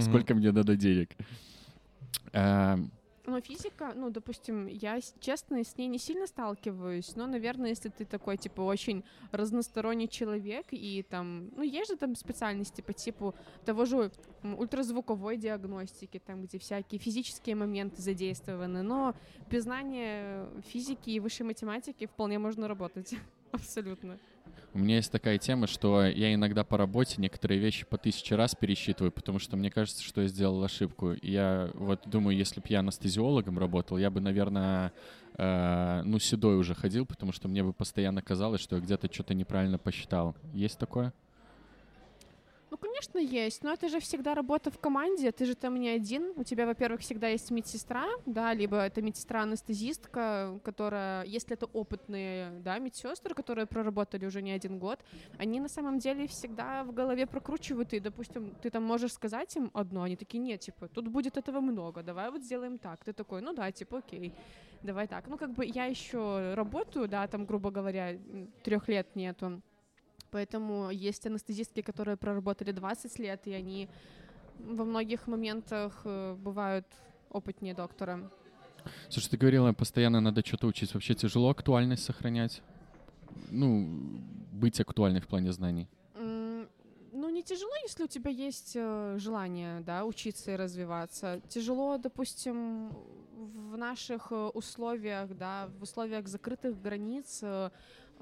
[0.00, 1.10] сколько мне надо денег.
[3.24, 8.04] Но физика, ну, допустим, я, честно, с ней не сильно сталкиваюсь, но, наверное, если ты
[8.04, 13.84] такой, типа, очень разносторонний человек, и там, ну, есть же там специальности по типу того
[13.84, 14.10] же
[14.42, 19.14] ультразвуковой диагностики, там, где всякие физические моменты задействованы, но
[19.48, 23.14] без знания физики и высшей математики вполне можно работать.
[23.52, 24.18] Абсолютно.
[24.74, 28.54] У меня есть такая тема, что я иногда по работе некоторые вещи по тысяче раз
[28.54, 31.14] пересчитываю, потому что мне кажется, что я сделал ошибку.
[31.20, 34.92] Я вот думаю, если бы я анестезиологом работал, я бы, наверное,
[35.36, 39.34] э, ну, седой уже ходил, потому что мне бы постоянно казалось, что я где-то что-то
[39.34, 40.34] неправильно посчитал.
[40.54, 41.12] Есть такое?
[42.72, 46.32] Ну, конечно, есть, но это же всегда работа в команде, ты же там не один.
[46.36, 52.78] У тебя, во-первых, всегда есть медсестра, да, либо это медсестра-анестезистка, которая, если это опытные, да,
[52.78, 55.00] медсестры, которые проработали уже не один год,
[55.36, 59.70] они на самом деле всегда в голове прокручивают, и, допустим, ты там можешь сказать им
[59.74, 63.04] одно, они такие, нет, типа, тут будет этого много, давай вот сделаем так.
[63.04, 64.32] Ты такой, ну да, типа, окей,
[64.82, 65.28] давай так.
[65.28, 68.18] Ну, как бы я еще работаю, да, там, грубо говоря,
[68.62, 69.60] трех лет нету.
[70.32, 73.88] Поэтому есть анестезистки, которые проработали 20 лет, и они
[74.58, 76.86] во многих моментах э, бывают
[77.30, 78.30] опытнее доктора.
[79.10, 80.94] Слушай, ты говорила, постоянно надо что-то учить.
[80.94, 82.62] Вообще тяжело актуальность сохранять?
[83.50, 83.86] Ну,
[84.52, 85.86] быть актуальной в плане знаний.
[86.14, 91.42] Ну, не тяжело, если у тебя есть э, желание, да, учиться и развиваться.
[91.48, 92.88] Тяжело, допустим,
[93.36, 97.44] в наших э, условиях, да, в условиях закрытых границ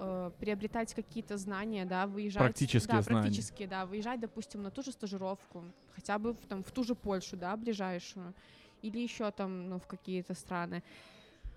[0.01, 2.43] э, приобретать какие-то знания, да, выезжать...
[2.43, 3.23] Практические да, знания.
[3.23, 6.95] практически, да, выезжать, допустим, на ту же стажировку, хотя бы в, там, в ту же
[6.95, 8.33] Польшу, да, ближайшую,
[8.83, 10.83] или еще там, ну, в какие-то страны.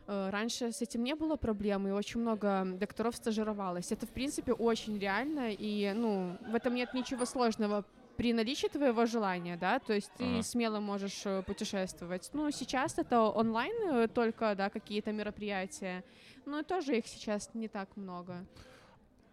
[0.07, 3.91] Э, Раньше с этим не было проблем, и очень много докторов стажировалось.
[3.91, 7.85] Это, в принципе, очень реально, и, ну, в этом нет ничего сложного
[8.17, 10.43] при наличии твоего желания, да, то есть ты Ага.
[10.43, 12.29] смело можешь э, путешествовать.
[12.33, 16.03] Ну, сейчас это онлайн э, только, да, какие-то мероприятия,
[16.45, 18.45] но тоже их сейчас не так много.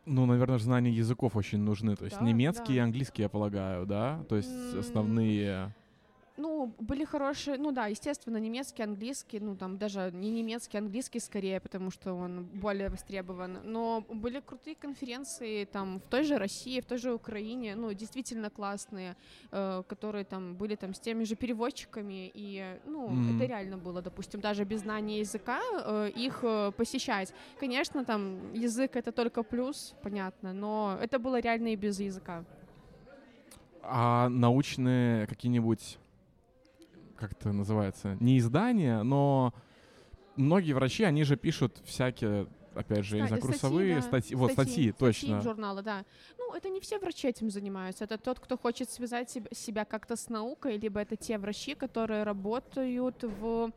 [0.07, 1.95] Ну, наверное, знания языков очень нужны.
[1.95, 2.75] То есть Да, немецкий да.
[2.75, 4.25] и английский, я полагаю, да?
[4.29, 5.75] То есть основные...
[6.41, 11.61] Ну, были хорошие, ну да, естественно, немецкий, английский, ну там даже не немецкий, английский скорее,
[11.61, 13.59] потому что он более востребован.
[13.65, 18.49] Но были крутые конференции там в той же России, в той же Украине, ну действительно
[18.51, 19.17] классные,
[19.53, 23.29] э, которые там были там с теми же переводчиками, и ну Мгм.
[23.29, 27.35] это реально было, допустим, даже без знания языка э, их э, посещать.
[27.59, 32.45] Конечно, там язык это только плюс, понятно, но это было реально и без языка.
[33.83, 35.99] А научные какие-нибудь,
[37.21, 39.55] как это называется, не издания, но
[40.37, 44.37] многие врачи, они же пишут всякие, опять же, я не знаю, Статьи, курсовые да, статьи.
[44.37, 45.41] Вот, статьи, точно.
[45.43, 46.05] журналы, да.
[46.39, 48.05] Ну, это не все врачи этим занимаются.
[48.05, 52.23] Это тот, кто хочет связать себ- себя как-то с наукой, либо это те врачи, которые
[52.25, 53.71] работают в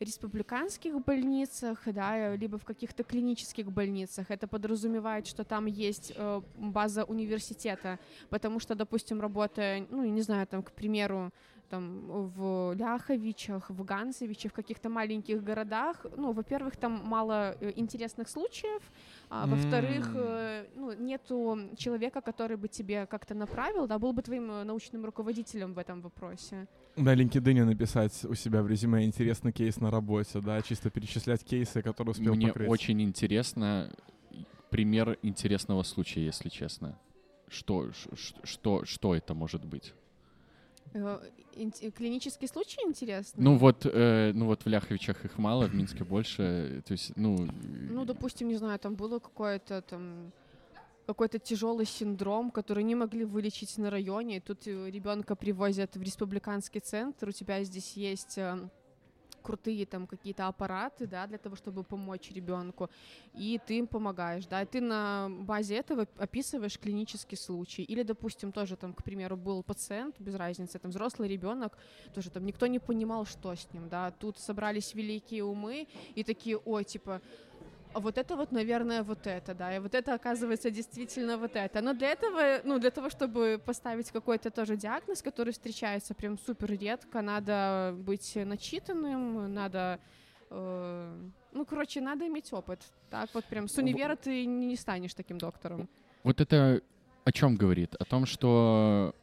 [0.00, 4.30] республиканских больницах, да, либо в каких-то клинических больницах.
[4.30, 7.98] Это подразумевает, что там есть э, база университета,
[8.28, 11.32] потому что, допустим, работая, ну, не знаю, там, к примеру,
[11.68, 18.28] там в Ляховичах, в Ганцевичах, в каких-то маленьких городах, ну, во-первых, там мало э, интересных
[18.28, 18.82] случаев,
[19.30, 24.50] а во-вторых, э, ну, нету человека, который бы тебе как-то направил, да, был бы твоим
[24.50, 26.66] э, научным руководителем в этом вопросе.
[26.96, 31.82] На LinkedIn написать у себя в резюме интересный кейс на работе, да, чисто перечислять кейсы,
[31.82, 32.68] которые успел Мне покрыть.
[32.70, 33.90] очень интересно
[34.70, 36.98] пример интересного случая, если честно.
[37.48, 38.10] Что, ш-
[38.42, 39.94] что, что это может быть?
[40.94, 41.18] Э,
[41.56, 43.42] инт- клинический случай интересный?
[43.44, 46.42] Ну вот, э, ну вот в Ляховичах их мало, в Минске больше.
[46.42, 47.48] э, То есть, ну,
[47.90, 50.32] Ну, допустим, не знаю, там было какое-то там
[51.06, 54.40] какой-то тяжелый синдром, который не могли вылечить на районе.
[54.40, 57.28] Тут ребенка привозят в республиканский центр.
[57.28, 58.56] У тебя здесь есть э,
[59.44, 62.88] крутые там какие-то аппараты, да, для того, чтобы помочь ребенку,
[63.34, 67.82] и ты им помогаешь, да, и ты на базе этого описываешь клинический случай.
[67.82, 71.78] Или, допустим, тоже там, к примеру, был пациент, без разницы, там взрослый ребенок,
[72.14, 76.56] тоже там никто не понимал, что с ним, да, тут собрались великие умы и такие,
[76.56, 77.20] ой, типа,
[77.94, 81.80] а вот это вот, наверное, вот это, да, и вот это оказывается действительно вот это.
[81.80, 86.72] Но для этого, ну, для того, чтобы поставить какой-то тоже диагноз, который встречается прям супер
[86.72, 90.00] редко, надо быть начитанным, надо,
[90.50, 92.80] э, ну, короче, надо иметь опыт.
[93.10, 95.88] Так вот прям с универа ты не станешь таким доктором.
[96.24, 96.82] вот это
[97.24, 97.94] о чем говорит?
[97.94, 99.14] О том, что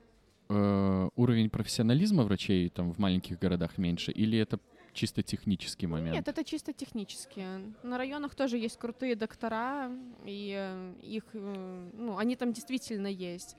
[0.50, 4.60] э, уровень профессионализма врачей там в маленьких городах меньше, или это
[4.94, 6.16] чисто технический момент?
[6.16, 7.46] Нет, это чисто технически.
[7.84, 9.92] На районах тоже есть крутые доктора,
[10.26, 13.56] и э, их, э, ну, они там действительно есть.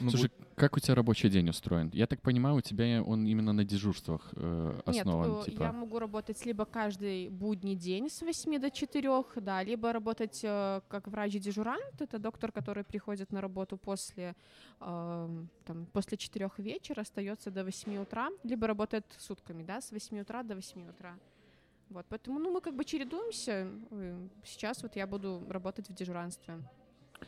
[0.00, 1.90] Ну, Слушай, как у тебя рабочий день устроен?
[1.92, 5.62] Я так понимаю, у тебя он именно на дежурствах э, основан, Нет, э, типа.
[5.62, 10.80] я могу работать либо каждый будний день с 8 до 4, да, либо работать э,
[10.88, 14.34] как врач-дежурант, это доктор, который приходит на работу после,
[14.80, 20.20] э, там, после 4 вечера, остается до 8 утра, либо работает сутками, да, с 8
[20.20, 21.18] утра до 8 утра.
[21.88, 23.68] Вот, поэтому, ну, мы как бы чередуемся.
[24.44, 26.58] Сейчас вот я буду работать в дежуранстве.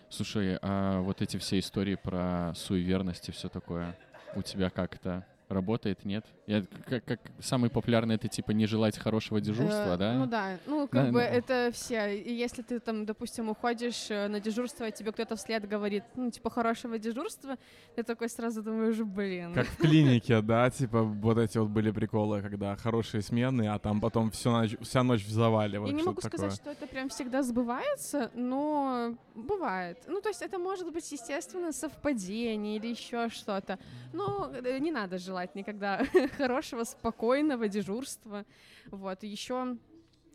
[0.08, 3.96] Слушай, а вот эти все истории про суеверность и все такое,
[4.34, 6.24] у тебя как это работает, нет?
[6.46, 10.12] Я, как, как самый популярный это типа не желать хорошего дежурства, Э, да?
[10.14, 11.36] Ну да, ну как Да, бы ну.
[11.38, 12.16] это все.
[12.18, 16.30] И если ты там, допустим, уходишь э, на дежурство, и тебе кто-то вслед говорит, ну
[16.30, 17.56] типа хорошего дежурства,
[17.94, 19.52] ты такой сразу думаешь, блин.
[19.54, 24.00] Как в клинике, да, типа вот эти вот были приколы, когда хорошие смены, а там
[24.00, 25.78] потом всю ночь, вся ночь в завале.
[25.78, 26.74] вот Я не могу сказать, такое.
[26.74, 29.98] что это прям всегда сбывается, но бывает.
[30.06, 33.78] Ну, то есть это может быть, естественно, совпадение или еще что-то.
[34.12, 36.04] Но э, не надо желать никогда
[36.36, 38.44] хорошего, спокойного дежурства.
[38.90, 39.76] Вот, еще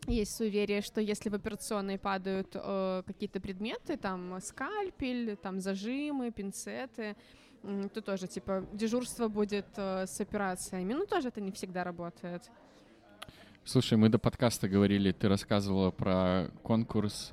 [0.06, 7.16] есть суеверие, что если в операционной падают э, какие-то предметы, там скальпель, там зажимы, пинцеты,
[7.62, 10.94] м, то тоже, типа, дежурство будет э, с операциями.
[10.94, 12.50] Ну, тоже это не всегда работает.
[13.64, 17.30] Слушай, мы до подкаста говорили, ты рассказывала про конкурс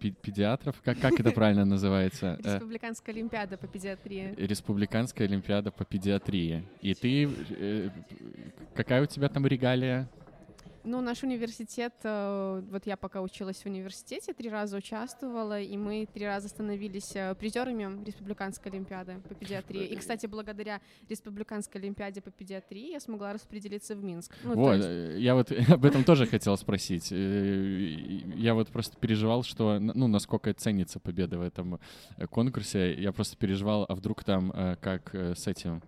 [0.00, 0.80] педиатров.
[0.84, 2.38] Как, как это правильно называется?
[2.44, 4.34] Э, Республиканская олимпиада по педиатрии.
[4.36, 6.64] Республиканская олимпиада по педиатрии.
[6.80, 7.28] И ты...
[7.50, 7.90] э,
[8.74, 10.08] Какая у тебя там регалия?
[10.82, 16.06] Ну, наш университет, э, вот я пока училась в университете, три раза участвовала, и мы
[16.12, 19.84] три раза становились э, призерами Республиканской олимпиады по педиатрии.
[19.84, 24.32] И, кстати, благодаря Республиканской олимпиаде по педиатрии я смогла распределиться в Минск.
[24.42, 27.10] Ну, Вот, есть- э, я вот об этом тоже хотел спросить.
[27.10, 31.78] Я вот просто переживал, что, ну, насколько ценится победа в этом
[32.30, 32.94] конкурсе.
[32.94, 35.82] Я просто переживал, а вдруг там как с этим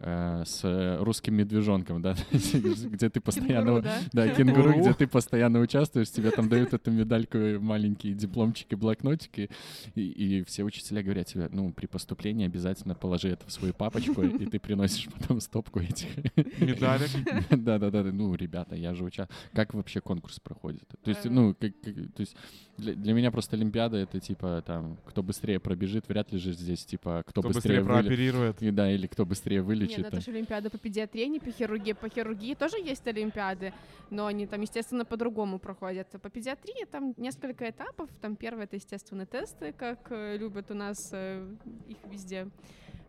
[0.00, 3.80] с русским медвежонком, да, где ты постоянно...
[3.80, 3.98] Кенгуру, да?
[4.12, 9.50] Да, кенгуру, где ты постоянно участвуешь, тебе там дают эту медальку, и маленькие дипломчики, блокнотики,
[9.94, 14.22] и, и все учителя говорят тебе, ну, при поступлении обязательно положи это в свою папочку,
[14.22, 16.08] и ты приносишь потом стопку этих
[16.60, 17.10] Медалик.
[17.50, 19.36] Да-да-да, ну, ребята, я же участвую.
[19.52, 20.84] Как вообще конкурс проходит?
[21.02, 21.30] То есть, Э.
[21.30, 22.36] ну, как- как- то есть
[22.76, 26.84] для, для меня просто Олимпиада— это типа там, кто быстрее пробежит, вряд ли же здесь
[26.84, 28.62] типа, кто, Кто быстрее, прооперирует.
[28.62, 30.12] И Да, или кто быстрее Нет, вылечит.
[30.12, 31.92] ну это же Олимпиада по педиатрии, по хирургии.
[31.92, 33.72] По хирургии тоже есть Олимпиады,
[34.10, 36.08] но они там, естественно, по-другому проходят.
[36.20, 38.10] По педиатрии там несколько этапов.
[38.20, 41.46] Там первый— это, естественно, тесты, как э, любят у нас э,
[41.88, 42.48] их везде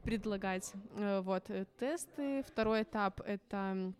[0.03, 0.73] предлагать.
[0.97, 2.43] Э, Вот, тесты.
[2.43, 3.93] Второй этап— это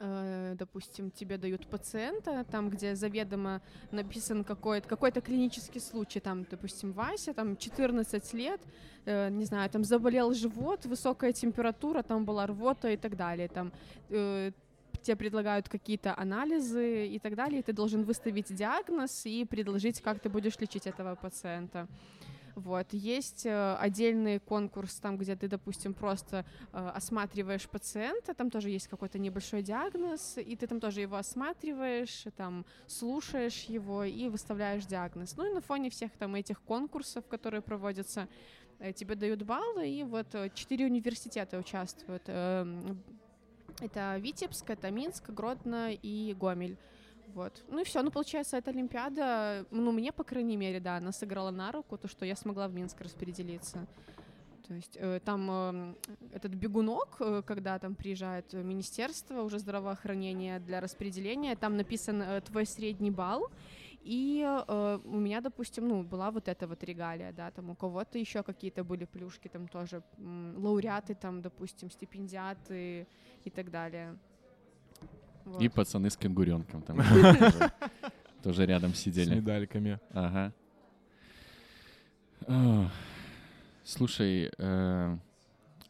[0.00, 3.60] допустим, тебе дают пациента, там, где заведомо
[3.90, 8.60] написан какой-то какой-то клинический случай, там, допустим, Вася, там, 14 лет,
[9.04, 13.72] э, не знаю, там, заболел живот, высокая температура, там была рвота и так далее, там,
[14.08, 14.52] э,
[15.02, 20.20] тебе предлагают какие-то анализы и так далее, и ты должен выставить диагноз и предложить, как
[20.20, 21.86] ты будешь лечить этого пациента.
[22.60, 22.92] Вот.
[22.92, 28.88] Есть э, отдельный конкурс, там, где ты, допустим, просто э, осматриваешь пациента, там тоже есть
[28.88, 35.36] какой-то небольшой диагноз, и ты там тоже его осматриваешь, там слушаешь его и выставляешь диагноз.
[35.36, 38.28] Ну и на фоне всех там этих конкурсов, которые проводятся,
[38.78, 42.22] э, тебе дают баллы, и вот четыре университета участвуют.
[42.26, 43.02] Эм,
[43.80, 46.76] Это Витебск, это Минск, Гродно и Гомель.
[47.34, 47.64] Вот.
[47.68, 51.50] Ну и все, ну получается, эта Олимпиада, ну мне, по крайней мере, да, она сыграла
[51.50, 53.86] на руку, то, что я смогла в Минск распределиться.
[54.66, 55.94] То есть э, там э,
[56.32, 62.66] этот бегунок, э, когда там приезжает министерство уже здравоохранения для распределения, там написан э, твой
[62.66, 63.50] средний балл,
[64.02, 68.18] и э, у меня, допустим, ну, была вот эта вот регалия, да, там у кого-то
[68.18, 73.06] еще какие-то были плюшки, там тоже лауреаты, там, допустим, стипендиаты
[73.44, 74.16] и так далее.
[75.50, 75.62] Вот.
[75.62, 76.98] И пацаны с кенгуренком там
[78.42, 79.34] тоже- рядом С сидели.
[79.34, 79.98] медальками.
[80.12, 80.52] Ага.
[83.84, 85.16] Слушай, э,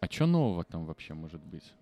[0.00, 1.72] а что нового там вообще может быть?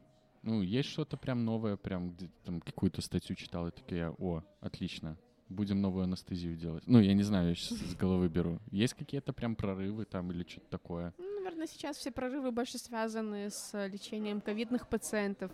[0.43, 5.17] Ну, есть что-то прям новое, прям где там какую-то статью читал, и такие, о, отлично,
[5.49, 6.85] будем новую анестезию делать.
[6.87, 8.59] Ну, я не знаю, я сейчас с головы беру.
[8.71, 11.13] Есть какие-то прям прорывы там или что-то такое?
[11.19, 15.51] Ну, наверное, сейчас все прорывы больше связаны с лечением ковидных пациентов.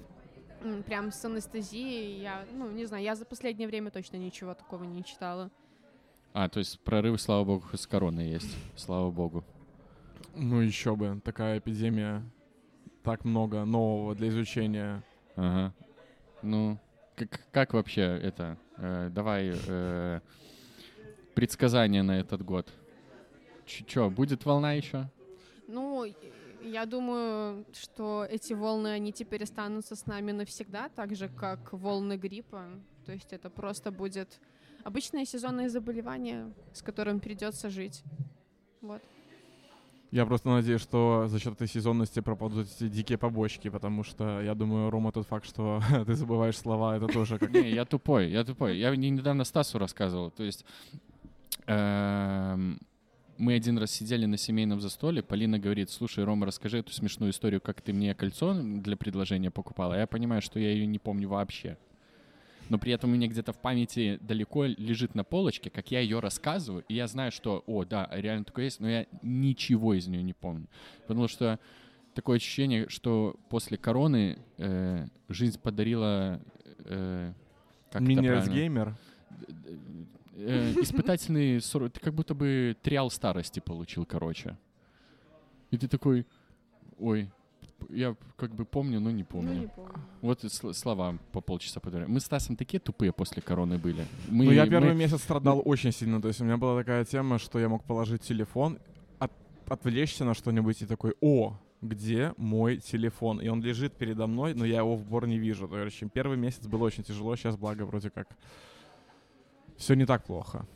[0.86, 2.22] Прям с анестезией.
[2.22, 5.50] Я, ну, не знаю, я за последнее время точно ничего такого не читала.
[6.32, 9.44] А, то есть прорывы, слава богу, с короной есть, слава богу.
[10.34, 12.22] Ну еще бы, такая эпидемия,
[13.04, 15.02] так много нового для изучения.
[15.36, 15.72] Ага.
[16.42, 16.78] Ну,
[17.14, 18.58] как, как вообще это?
[18.76, 20.20] э, давай э,
[21.34, 22.72] предсказания на этот год.
[23.66, 25.08] Че, будет волна еще?
[25.68, 26.04] Ну,
[26.64, 32.16] я думаю, что эти волны, они теперь останутся с нами навсегда, так же, как волны
[32.16, 32.64] гриппа.
[33.06, 34.40] То есть это просто будет
[34.82, 38.02] обычное сезонное заболевание, с которым придется жить.
[38.80, 39.02] Вот.
[40.10, 44.54] Я просто надеюсь, что за счет этой сезонности пропадут эти дикие побочки, потому что я
[44.54, 47.50] думаю, Рома, тот факт, что ты забываешь слова, это тоже как...
[47.52, 48.78] Не, я тупой, я тупой.
[48.78, 50.30] Я не- недавно Стасу рассказывал.
[50.30, 50.64] То есть
[51.66, 52.78] эм,
[53.38, 57.60] мы один раз сидели на семейном застоле, Полина говорит, слушай, Рома, расскажи эту смешную историю,
[57.60, 59.94] как ты мне кольцо для предложения покупала.
[59.94, 61.76] Я понимаю, что я ее не помню вообще.
[62.70, 66.20] Но при этом у меня где-то в памяти далеко лежит на полочке, как я ее
[66.20, 70.22] рассказываю, и я знаю, что, о, да, реально такое есть, но я ничего из нее
[70.22, 70.66] не помню.
[71.06, 71.58] Потому что
[72.14, 76.40] такое ощущение, что после короны э, жизнь подарила...
[76.86, 77.32] Э,
[77.90, 78.54] как это правильно?
[80.36, 81.92] Э, испытательный срок.
[81.92, 84.56] Ты как будто бы триал старости получил, короче.
[85.70, 86.26] И ты такой,
[86.98, 87.30] ой,
[87.88, 89.52] я как бы помню, но не помню.
[89.54, 89.92] Ну, не помню.
[90.22, 90.40] Вот
[90.72, 92.10] слова по полчаса повторяю.
[92.10, 94.06] Мы с Стасом такие тупые после короны были.
[94.28, 96.20] Мы, Ну, я мы- первый месяц страдал очень сильно.
[96.20, 98.78] То есть у меня была такая тема, что я мог положить телефон,
[99.18, 99.32] от-
[99.68, 103.40] отвлечься на что-нибудь и такой, о, где мой телефон.
[103.40, 105.68] И он лежит передо мной, но я его в упор не вижу.
[105.68, 108.28] То есть первый месяц было очень тяжело, сейчас, благо, вроде как
[109.76, 110.66] все не так плохо.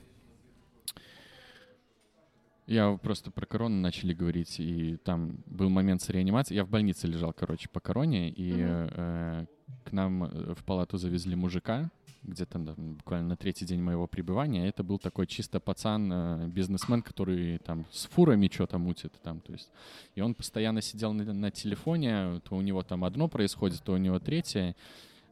[2.66, 6.56] Я просто про корону начали говорить, и там был момент с реанимацией.
[6.58, 8.88] Я в больнице лежал, короче, по короне, и Мгм.
[8.92, 9.46] э,
[9.84, 11.90] к нам э, в палату завезли мужика,
[12.24, 14.68] где-то да, буквально на третий день моего пребывания.
[14.68, 19.14] Это был такой чисто пацан, э, бизнесмен, который там с фурами что-то мутит.
[19.22, 19.70] Там, то есть.
[20.14, 23.96] И он постоянно сидел на, на телефоне, то у него там одно происходит, то у
[23.96, 24.76] него третье.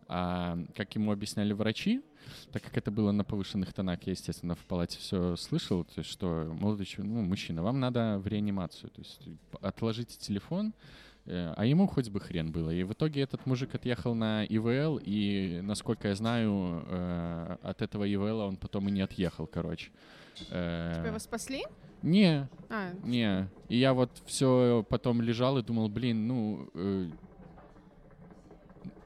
[0.09, 2.03] А как ему объясняли врачи,
[2.53, 6.11] так как это было на повышенных тонах, я, естественно, в палате все слышал, то есть,
[6.11, 9.21] что, молодой человек, ну, мужчина, вам надо в реанимацию, то есть
[9.61, 10.75] отложите телефон,
[11.25, 12.71] э, а ему хоть бы хрен было.
[12.71, 18.05] И в итоге этот мужик отъехал на ИВЛ, и, насколько я знаю, э, от этого
[18.13, 19.91] ИВЛ он потом и не отъехал, короче.
[20.51, 21.65] Э, Типа его спасли?
[22.03, 23.49] Не, А, не.
[23.69, 26.71] И я вот все потом лежал и думал, блин, ну,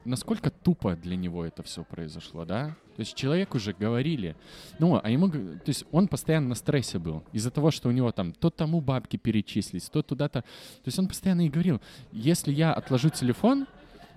[0.05, 2.75] насколько тупо для него это все произошло, да?
[2.95, 4.35] То есть человеку уже говорили,
[4.79, 5.37] ну, а ему, то
[5.67, 9.17] есть он постоянно на стрессе был из-за того, что у него там то тому бабки
[9.17, 10.41] перечислить, то туда-то.
[10.41, 10.47] То
[10.85, 13.67] есть он постоянно и говорил, если я отложу телефон,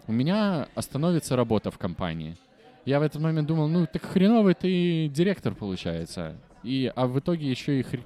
[0.06, 2.36] у меня остановится работа в компании.
[2.84, 6.36] Я в этот момент думал, ну, так хреновый ты директор получается.
[6.62, 8.04] И, а в итоге еще и, хр-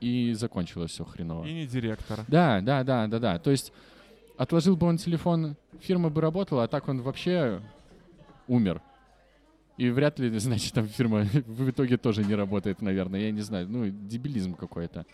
[0.00, 1.44] и закончилось все хреново.
[1.46, 2.24] И не директор.
[2.26, 3.38] Да, да, да, да, да.
[3.38, 3.72] То есть
[4.38, 7.60] отложил бы он телефон, фирма бы работала, а так он вообще
[8.46, 8.80] умер.
[9.76, 13.20] И вряд ли, значит, там фирма в итоге тоже не работает, наверное.
[13.20, 13.68] Я не знаю.
[13.68, 15.04] Ну, дебилизм какой-то.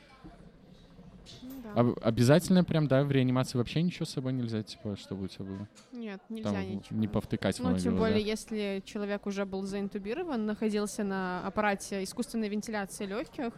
[1.43, 1.81] ну да.
[1.81, 5.45] Об- обязательно прям, да, в реанимации вообще ничего с собой нельзя, типа, чтобы у тебя
[5.45, 5.69] было.
[5.93, 6.99] Нет, нельзя Там ничего.
[6.99, 8.01] не повтыкать Ну, тем мобилу, да.
[8.01, 13.53] более, если человек уже был заинтубирован, находился на аппарате искусственной вентиляции легких,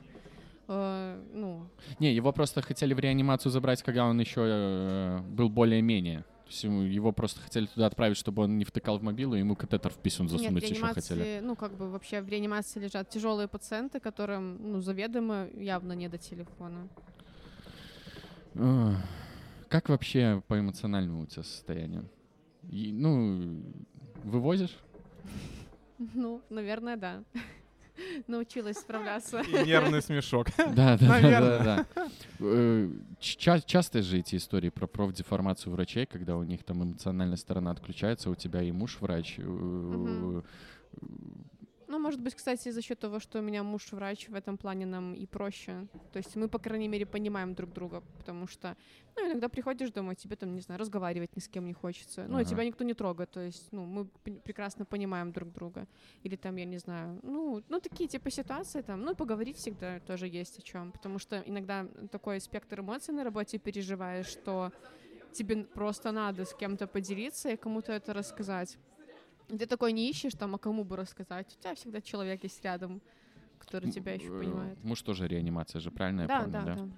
[0.69, 6.21] э, ну, Не, его просто хотели в реанимацию забрать, когда он еще э, был более-менее.
[6.21, 9.57] То есть его просто хотели туда отправить, чтобы он не втыкал в мобилу, и ему
[9.57, 11.41] катетер в писюн нет, засунуть еще реанимации, хотели.
[11.41, 16.19] ну, как бы вообще в реанимации лежат тяжелые пациенты, которым, ну, заведомо явно не до
[16.19, 16.89] телефона.
[19.69, 22.09] Как вообще по эмоциональному у тебя состоянию?
[22.71, 23.63] И, ну,
[24.25, 24.77] вывозишь?
[26.15, 27.25] Ну, наверное, да.
[28.27, 29.41] Научилась справляться.
[29.41, 30.49] И нервный смешок.
[30.75, 31.59] Да, да, да,
[31.95, 32.09] да.
[32.41, 37.71] Э, ча- Часто же эти истории про профдеформацию врачей, когда у них там эмоциональная сторона
[37.71, 39.39] отключается, у тебя и муж врач.
[41.97, 44.85] Ну, может быть, кстати, за счет того, что у меня муж врач, в этом плане
[44.85, 45.89] нам и проще.
[46.13, 48.77] То есть мы, по крайней мере, понимаем друг друга, потому что,
[49.17, 52.27] ну, иногда приходишь домой, тебе там, не знаю, разговаривать ни с кем не хочется.
[52.29, 52.45] Ну, Ага.
[52.45, 54.05] тебя никто не трогает, то есть, ну, мы
[54.45, 55.87] прекрасно понимаем друг друга.
[56.23, 60.29] Или там, я не знаю, ну, ну, такие типа ситуации там, ну, поговорить всегда тоже
[60.29, 64.71] есть о чем, потому что иногда такой спектр эмоций на работе переживаешь, что
[65.33, 68.79] тебе просто надо с кем-то поделиться и кому-то это рассказать.
[69.49, 71.57] Ты такой не ищешь там, а кому бы рассказать.
[71.59, 73.01] У тебя всегда человек есть рядом,
[73.59, 74.85] который тебя еще Э, понимает.
[74.85, 76.75] Муж тоже реанимация же, правильно я Да, помню, да, да?
[76.75, 76.89] да.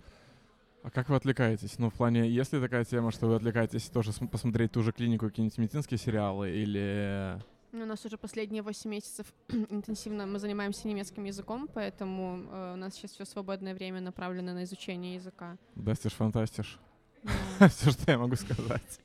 [0.84, 1.78] А как вы отвлекаетесь?
[1.78, 5.26] Ну, в плане, если такая тема, что вы отвлекаетесь тоже см- посмотреть ту же клинику,
[5.26, 7.38] какие-нибудь медицинские сериалы или...
[7.72, 12.76] Ну, У нас уже последние 8 месяцев интенсивно мы занимаемся немецким языком, поэтому э, у
[12.76, 15.58] нас сейчас все свободное время направлено на изучение языка.
[15.74, 16.78] Das ist fantastisch.
[17.68, 19.00] Все, что я могу сказать.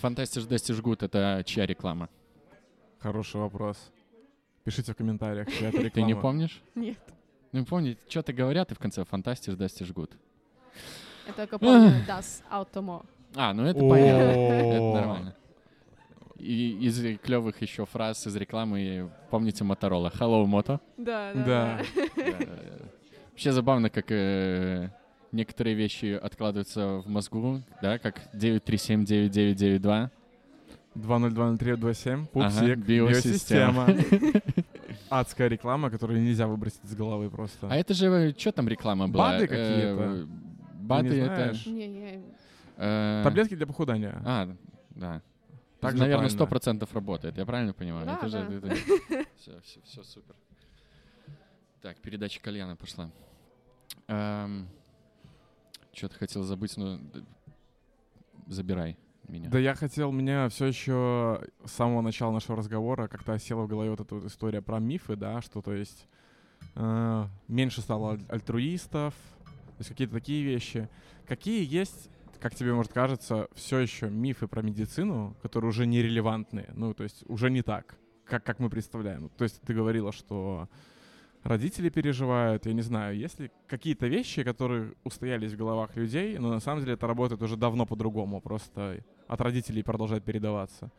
[0.00, 2.08] Fantastisch, das ist gut— это чья реклама?
[3.04, 3.76] Хороший вопрос.
[4.64, 6.06] Пишите в комментариях, чья это Ты реклама.
[6.08, 6.62] не помнишь?
[6.74, 6.96] Нет,
[7.52, 10.10] Ну, помни, что-то говорят, и в конце Fantastisch, das ist gut.
[11.26, 13.04] я только помню Das Auto.
[13.34, 14.30] А, ну это понятно.
[14.30, 15.36] Это нормально.
[16.38, 20.10] И из клевых еще фраз из рекламы помните Моторола.
[20.18, 20.80] Hello, Moto.
[20.96, 21.44] Да, Да.
[21.44, 21.80] да.
[22.16, 22.46] Да.
[23.32, 24.88] Вообще забавно, как э,
[25.30, 30.10] некоторые вещи откладываются в мозгу, да, как 9379992.
[30.94, 33.86] 202037, пупсик, Ага, биосистема.
[33.86, 34.42] биосистема.
[35.10, 37.68] Адская реклама, которую нельзя выбросить из головы просто.
[37.68, 39.32] А это же, что там реклама была?
[39.32, 40.28] БАДы Э, какие-то.
[40.80, 41.34] БАДы не это...
[41.34, 41.66] знаешь?
[41.66, 42.22] Не-не,
[42.76, 44.20] э, Таблетки для похудания.
[44.24, 44.48] А,
[44.90, 45.22] да.
[45.80, 48.06] Так Наверное, сто процентов работает, я правильно понимаю?
[48.06, 48.74] Да, это же, да.
[49.36, 50.34] все, все, все супер.
[51.82, 53.10] Так, передача кальяна пошла.
[55.92, 56.98] Что-то хотел забыть, но
[58.46, 58.96] забирай
[59.28, 59.48] меня.
[59.50, 63.90] Да я хотел, меня все еще с самого начала нашего разговора как-то осела в голове
[63.90, 66.08] вот эта вот история про мифы, да, что то есть
[66.74, 69.14] э, меньше стало аль- альтруистов,
[69.44, 70.88] то есть какие-то такие вещи.
[71.26, 72.10] Какие есть,
[72.40, 77.24] как тебе может кажется, все еще мифы про медицину, которые уже нерелевантные, ну то есть
[77.28, 79.30] уже не так, как, как мы представляем.
[79.30, 80.68] То есть ты говорила, что
[81.44, 86.48] родители переживают, я не знаю, есть ли какие-то вещи, которые устоялись в головах людей, но
[86.50, 90.90] на самом деле это работает уже давно по-другому, просто от родителей продолжает передаваться.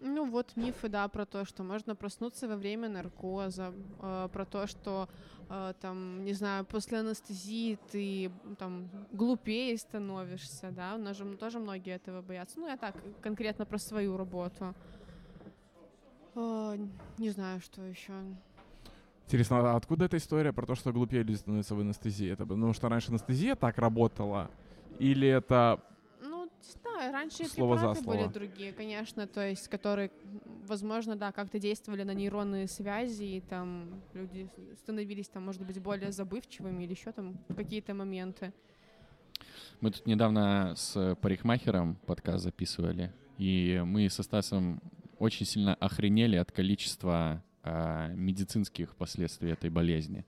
[0.00, 3.72] Ну вот мифы, да, про то, что можно проснуться во время наркоза,
[4.02, 5.08] э, про то, что
[5.48, 11.58] э, там, не знаю, после анестезии ты там глупее становишься, да, у нас же тоже
[11.58, 12.60] многие этого боятся.
[12.60, 14.74] Ну я так конкретно про свою работу.
[16.34, 16.76] Э,
[17.16, 18.12] не знаю, что еще.
[19.26, 22.30] Интересно, а откуда эта история про то, что глупее люди становятся в анестезии?
[22.30, 24.50] Это потому что раньше анестезия так работала?
[24.98, 25.80] Или это
[26.22, 26.48] Ну,
[26.84, 28.32] да, раньше Слово за препараты были слово.
[28.32, 30.10] другие, конечно, то есть, которые,
[30.66, 36.12] возможно, да, как-то действовали на нейронные связи, и там люди становились, там, может быть, более
[36.12, 38.52] забывчивыми или еще там какие-то моменты.
[39.80, 44.80] Мы тут недавно с парикмахером подкаст записывали, и мы со Стасом
[45.18, 50.24] очень сильно охренели от количества а, медицинских последствий этой болезни.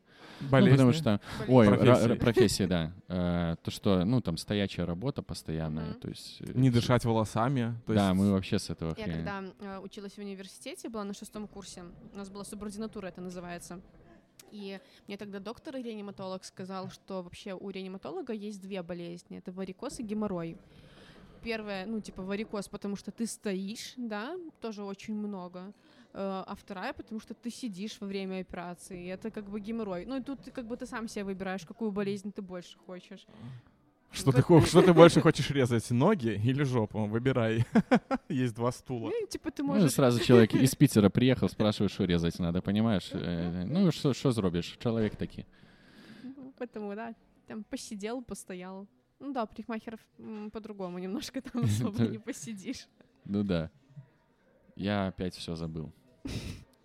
[0.50, 0.70] болезнь?
[0.82, 2.18] Ну, потому что, ой, ра- Профессии.
[2.18, 2.92] профессии, да.
[3.08, 6.40] Э, то, что, ну, там, стоячая работа постоянная, то есть...
[6.40, 7.74] э, Не дышать волосами.
[7.86, 11.46] То да, мы вообще с этого Я когда э, училась в университете, была на шестом
[11.46, 11.84] курсе,
[12.14, 13.80] у нас была субординатура, это называется.
[14.50, 19.38] И мне тогда доктор и реаниматолог сказал, что вообще у реаниматолога есть две болезни.
[19.38, 20.56] Это варикоз и геморрой.
[21.42, 25.72] Первая, ну, типа варикоз, потому что ты стоишь, да, тоже очень много.
[26.18, 29.04] Э, А вторая, потому что ты сидишь во время операции.
[29.04, 30.06] И это как бы геморрой.
[30.06, 33.26] Ну, и тут как бы ты сам себе выбираешь, какую болезнь ты больше хочешь.
[34.12, 37.04] Что ты, что ты больше хочешь резать, ноги или жопу?
[37.04, 37.66] Выбирай.
[38.30, 39.10] Есть два стула.
[39.10, 39.92] Ну, типа ты Ну, можешь...
[39.92, 43.10] сразу человек из Питера приехал, спрашивает, что резать надо, понимаешь?
[43.12, 44.78] Э, Ну, что что зробишь?
[44.80, 45.44] Человек такие.
[46.22, 47.14] Ну, Поэтому, да,
[47.46, 48.86] там посидел, постоял.
[49.20, 50.00] Ну да, парикмахеров
[50.52, 52.88] по-другому немножко там особо не посидишь.
[53.26, 53.70] Ну да.
[54.76, 55.92] Я опять все забыл.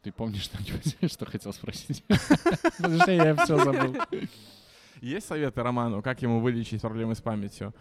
[0.02, 2.04] Ты помнишь что-нибудь, что хотел спросить?
[2.78, 3.96] Потому что я все забыл.
[5.00, 7.74] Есть советы Роману, как ему вылечить проблемы с памятью?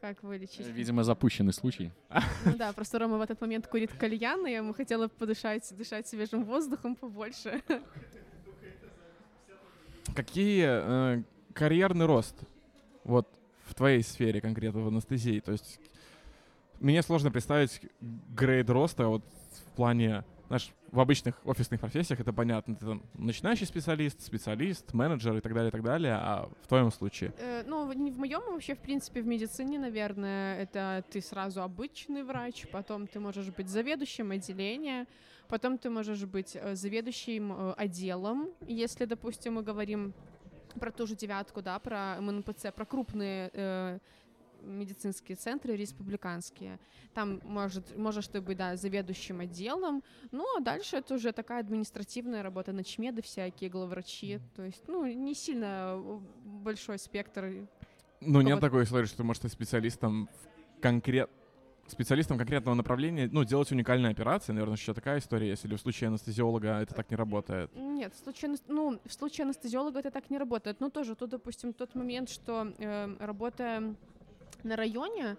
[0.00, 0.66] Как вылечить?
[0.66, 1.90] Видимо, запущенный случай.
[2.44, 6.06] Ну да, просто Рома в этот момент курит кальян, и я ему хотела подышать, дышать
[6.06, 7.62] свежим воздухом побольше.
[10.14, 11.22] Какие э,
[11.54, 12.36] карьерный рост
[13.04, 13.26] вот
[13.64, 15.40] в твоей сфере конкретно в анестезии?
[15.40, 15.80] То есть
[16.84, 19.24] мне сложно представить грейд роста вот
[19.66, 25.34] в плане, знаешь, в обычных офисных профессиях это понятно, ты там начинающий специалист, специалист, менеджер
[25.36, 27.32] и так далее, и так далее, а в твоем случае?
[27.38, 31.62] Э, Ну, не в моем, а вообще, в принципе, в медицине, наверное, это ты сразу
[31.62, 35.06] обычный врач, потом ты можешь быть заведующим отделения,
[35.48, 40.12] потом ты можешь быть э, заведующим э, отделом, если, допустим, мы говорим
[40.78, 43.98] про ту же девятку, да, про МНПЦ, про крупные э,
[44.64, 46.78] медицинские центры республиканские.
[47.12, 50.02] Там может, можешь ты быть, да, заведующим отделом,
[50.32, 55.34] ну, а дальше это уже такая административная работа, ночмеды всякие, главврачи, то есть, ну, не
[55.34, 57.68] сильно э, большой спектр.
[58.20, 61.30] Ну, нет такой истории, что ты можешь стать специалистом в конкрет
[61.86, 66.80] специалистом конкретного направления, ну, делать уникальные операции, наверное, еще такая история, если в случае анестезиолога
[66.80, 67.70] это так не работает.
[67.74, 70.80] Нет, в случае, ну, в случае анестезиолога это так не работает.
[70.80, 73.94] Ну, тоже, тут, допустим, тот момент, что э, работая
[74.64, 75.36] на районе,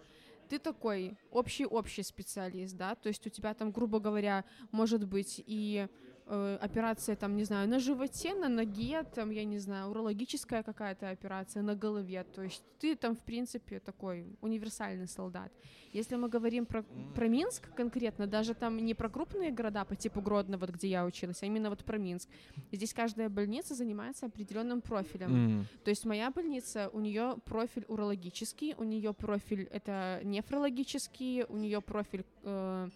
[0.49, 5.88] ты такой общий-общий специалист, да, то есть у тебя там, грубо говоря, может быть и
[6.28, 11.09] э, операция, там, не знаю, на животе, на ноге, там, я не знаю, урологическая какая-то
[11.09, 15.51] операция на голове, то есть ты там, в принципе, такой универсальный солдат.
[15.93, 16.84] Если мы говорим про,
[17.15, 21.05] про Минск конкретно, даже там не про крупные города по типу Гродно, вот где я
[21.05, 22.30] училась, а именно вот про Минск,
[22.71, 25.59] здесь каждая больница занимается определенным профилем.
[25.59, 25.67] М.
[25.84, 31.82] То есть моя больница, у нее профиль урологический, у нее профиль это нефрологический, у нее
[31.82, 32.89] профиль э,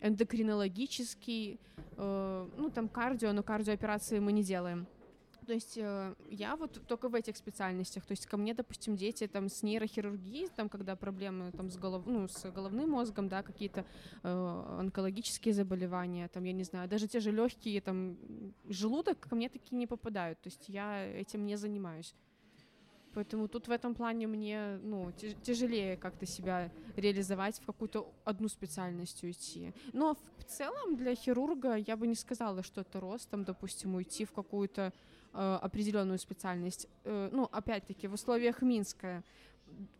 [0.00, 1.60] эндокринологический,
[1.96, 4.86] э, ну там кардио, но кардиооперации мы не делаем.
[5.46, 8.06] То есть э, я вот только в этих специальностях.
[8.06, 12.06] То есть ко мне, допустим, дети там с нейрохирургией, там когда проблемы там с, голов,
[12.06, 13.84] ну, с головным мозгом, да, какие-то
[14.22, 18.16] э, онкологические заболевания, там я не знаю, даже те же легкие там
[18.68, 20.40] желудок ко мне такие не попадают.
[20.40, 22.14] То есть я этим не занимаюсь.
[23.14, 28.48] Поэтому тут в этом плане мне ну, тяж- тяжелее как-то себя реализовать, в какую-то одну
[28.48, 29.72] специальность уйти.
[29.92, 34.24] Но в целом для хирурга я бы не сказала, что это рост, там, допустим, уйти
[34.24, 34.92] в какую-то
[35.32, 36.86] э, определенную специальность.
[37.04, 39.24] Э, ну, опять-таки, в условиях Минска,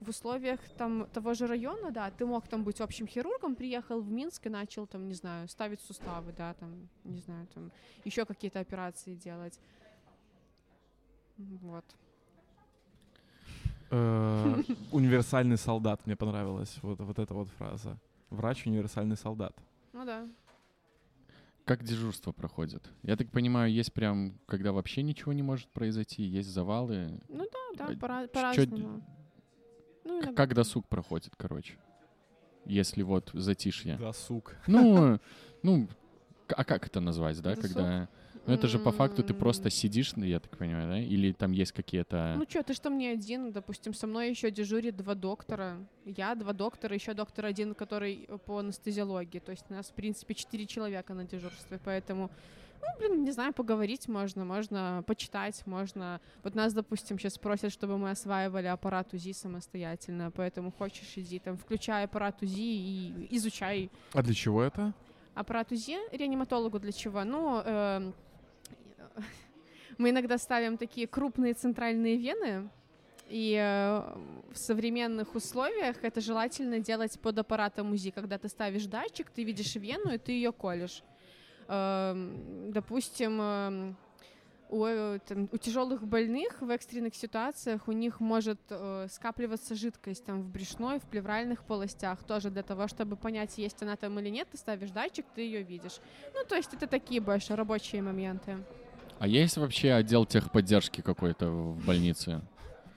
[0.01, 4.11] в условиях там того же района, да, ты мог там быть общим хирургом, приехал в
[4.11, 7.71] Минск и начал там, не знаю, ставить суставы, да, там, не знаю, там
[8.05, 9.59] еще какие-то операции делать.
[11.37, 11.85] Вот.
[13.91, 14.63] Э,
[14.93, 17.99] Универсальный солдат, мне понравилась вот, вот эта вот фраза.
[18.31, 19.55] Врач универсальный солдат.
[19.93, 20.27] Ну да.
[21.65, 22.83] как дежурство проходит?
[23.03, 27.21] Я так понимаю, есть прям, когда вообще ничего не может произойти, есть завалы.
[27.29, 27.45] Ну
[27.77, 29.03] да, да, Э, пора- чё- по-разному.
[30.05, 31.75] Ну, иногда- Как досуг проходит, короче?
[32.67, 33.97] Если вот затишье.
[33.97, 34.55] Досуг.
[34.67, 35.19] Ну,
[35.63, 35.89] ну,
[36.49, 37.63] а как это назвать, да, Досуг?
[37.75, 38.09] когда...
[38.51, 40.99] Ну, это же по факту ты просто сидишь, ну, я так понимаю, да?
[40.99, 42.35] Или там есть какие-то...
[42.37, 46.53] Ну что, ты что мне один, допустим, со мной еще дежурит два доктора, я, два
[46.53, 50.67] доктора, еще доктор один, который э, по анестезиологии, то есть у нас, в принципе, четыре
[50.67, 52.31] человека на дежурстве, поэтому,
[52.81, 56.21] ну, блин, не знаю, поговорить можно, можно почитать, можно...
[56.43, 61.57] Вот нас, допустим, сейчас просят, чтобы мы осваивали аппарат УЗИ самостоятельно, поэтому хочешь, иди там,
[61.57, 64.93] включай аппарат УЗИ и изучай А для чего это?
[65.35, 67.23] Аппарат УЗИ реаниматологу для чего?
[67.25, 68.15] Ну, эм,
[69.99, 72.71] мы иногда ставим такие крупные центральные вены,
[73.31, 74.19] и э,
[74.53, 79.77] в современных условиях это желательно делать под аппаратом УЗИ, когда ты ставишь датчик, ты видишь
[79.77, 81.05] вену, и ты ее колешь.
[81.69, 83.97] Эм, Допустим, эм,
[84.69, 90.25] у, э, там, у тяжелых больных в экстренных ситуациях у них может э, скапливаться жидкость
[90.25, 94.29] там в брюшной, в плевральных полостях, тоже для того, чтобы понять, есть она там или
[94.29, 96.01] нет, ты ставишь датчик, ты ее видишь.
[96.35, 98.59] Ну, то есть это такие больше рабочие моменты.
[99.21, 102.41] А есть вообще отдел техподдержки какой-то в больнице?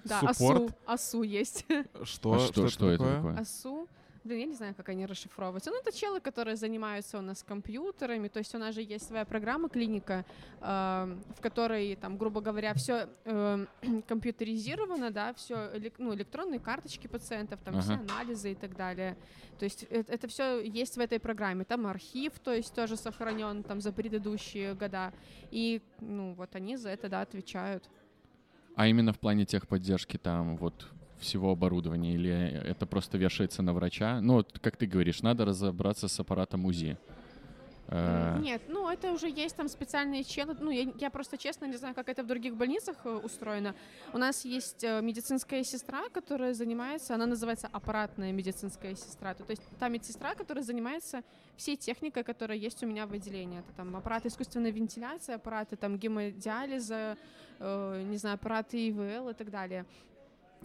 [0.06, 0.74] Да, Суппорт?
[0.86, 1.66] АСУ, АСУ есть.
[2.04, 3.38] Что, а что, что это такое?
[3.38, 3.90] АСУ.
[4.24, 5.70] Блин, я не знаю, как они расшифровываются.
[5.70, 8.30] Ну, это челы, которые занимаются у нас компьютерами.
[8.30, 10.26] То есть у нас же есть своя программа, клиника,
[10.62, 13.10] э, в которой, там, грубо говоря, все
[14.08, 18.04] компьютеризировано, да, все ну, электронные карточки пациентов, там все Ага.
[18.04, 19.18] анализы и так далее.
[19.60, 21.66] То есть э- это все есть в этой программе.
[21.66, 25.12] Там архив, то есть тоже сохранен там за предыдущие года.
[25.52, 27.90] И, ну, вот они за это, да, отвечают.
[28.76, 30.88] А именно в плане техподдержки там вот
[31.24, 34.22] всего оборудования или это просто вешается на врача?
[34.22, 36.98] Ну, как ты говоришь, надо разобраться с аппаратом УЗИ.
[37.88, 40.56] Э, Нет, ну это уже есть там специальные челы.
[40.60, 43.76] Ну, я, я просто честно не знаю, как это в других больницах э, устроено.
[44.14, 49.34] У нас есть э, медицинская сестра, которая занимается, она называется аппаратная медицинская сестра.
[49.34, 51.24] То, то есть та медсестра, которая занимается
[51.58, 53.60] всей техникой, которая есть у меня в отделении.
[53.60, 57.18] Это там аппараты искусственной вентиляции, аппараты там гемодиализа,
[57.60, 59.86] э, не знаю, аппараты ИВЛ и так далее.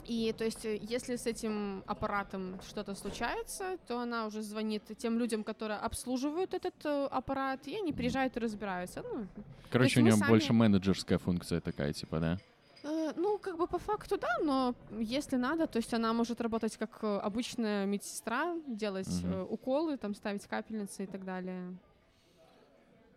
[0.07, 5.19] И то есть, э, если с этим аппаратом что-то случается, то она уже звонит тем
[5.19, 9.03] людям, которые обслуживают этот э, аппарат, и они приезжают и разбираются.
[9.03, 9.27] Ну,
[9.71, 12.39] Короче, у нее сами- больше менеджерская функция такая, типа, да?
[12.85, 16.77] э, ну, как бы по факту да, но если надо, то есть она может работать
[16.77, 21.77] как обычная медсестра, делать э, уколы, там ставить капельницы и так далее.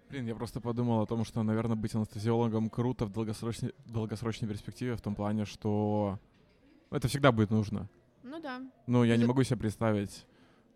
[0.09, 4.97] Блин, я просто подумал о том, что, наверное, быть анестезиологом круто в долгосрочной, долгосрочной перспективе,
[4.97, 6.19] в том плане, что
[6.91, 7.89] это всегда будет нужно.
[8.23, 8.61] Ну да.
[8.87, 10.25] Но я не могу себе представить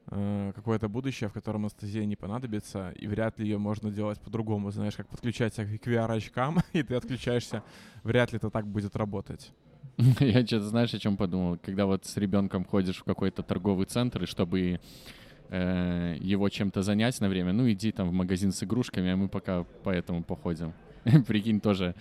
[0.07, 4.71] э, какое-то будущее, в котором анестезия не понадобится, и вряд ли ее можно делать по-другому.
[4.71, 7.63] Знаешь, как подключать себя к VR-очкам, и ты отключаешься.
[8.03, 9.53] Вряд ли это так будет работать.
[10.19, 11.57] Я что-то, знаешь, о чем подумал?
[11.57, 14.79] Когда вот с ребенком ходишь в какой-то торговый центр, и чтобы
[15.49, 19.29] э, его чем-то занять на время, ну иди там в магазин с игрушками, а мы
[19.29, 20.73] пока по этому походим.
[21.27, 21.95] Прикинь, тоже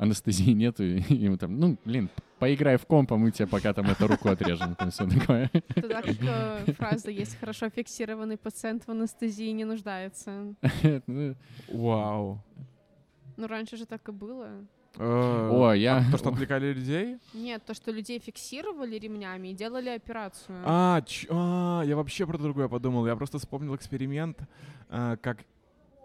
[0.00, 3.86] анестезии нету, и ему там, ну, блин, поиграй в комп, а мы тебе пока там
[3.90, 5.50] эту руку отрежем, там все такое.
[5.74, 10.54] Тогда как э, фраза есть хорошо фиксированный пациент в анестезии не нуждается.
[11.06, 11.34] Ну,
[11.68, 12.42] Вау.
[13.36, 14.48] Ну, раньше же так и было.
[14.96, 15.98] Э, О, я...
[15.98, 17.18] а То, что отвлекали людей?
[17.34, 20.58] Нет, то, что людей фиксировали ремнями и делали операцию.
[20.64, 23.06] А, ч- а, я вообще про другое подумал.
[23.06, 24.38] Я просто вспомнил эксперимент,
[24.88, 25.44] э, как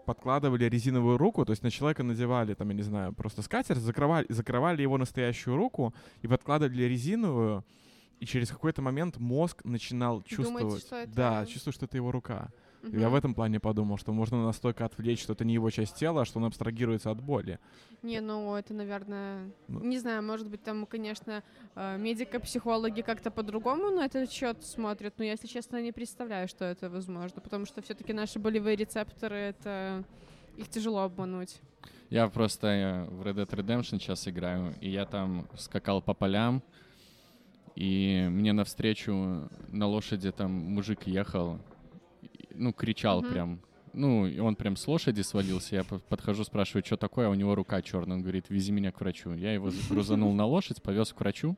[0.06, 4.26] подкладывали резиновую руку, то есть на человека надевали, там, я не знаю, просто скатерть, закрывали,
[4.30, 5.92] закрывали его настоящую руку
[6.22, 7.64] и подкладывали резиновую,
[8.20, 10.80] и через какой-то момент мозг начинал чувствовать...
[10.86, 12.48] что это- Да, чувствовать, что это его рука.
[12.86, 13.00] Мгм.
[13.00, 16.22] Я в этом плане подумал, что можно настолько отвлечь, что это не его часть тела,
[16.22, 17.58] а что он абстрагируется от боли.
[18.02, 19.80] Не, ну это, наверное, Ну.
[19.84, 21.42] не знаю, может быть, там, конечно,
[21.74, 26.64] э, медико-психологи как-то по-другому на этот счет смотрят, но я, если честно, не представляю, что
[26.64, 30.04] это возможно, потому что все-таки наши болевые рецепторы, это
[30.56, 31.60] их тяжело обмануть.
[32.10, 36.62] Я просто э, в Red Dead Redemption сейчас играю, и я там скакал по полям,
[37.74, 41.58] и мне навстречу на лошади там мужик ехал,
[42.54, 43.30] ну, кричал Мгм.
[43.32, 43.60] прям.
[43.92, 45.76] Ну, и он прям с лошади свалился.
[45.76, 48.16] Я по- подхожу, спрашиваю, что такое, а у него рука черная.
[48.16, 49.32] Он говорит, вези меня к врачу.
[49.32, 51.56] Я его загрузанул на лошадь, повез к врачу.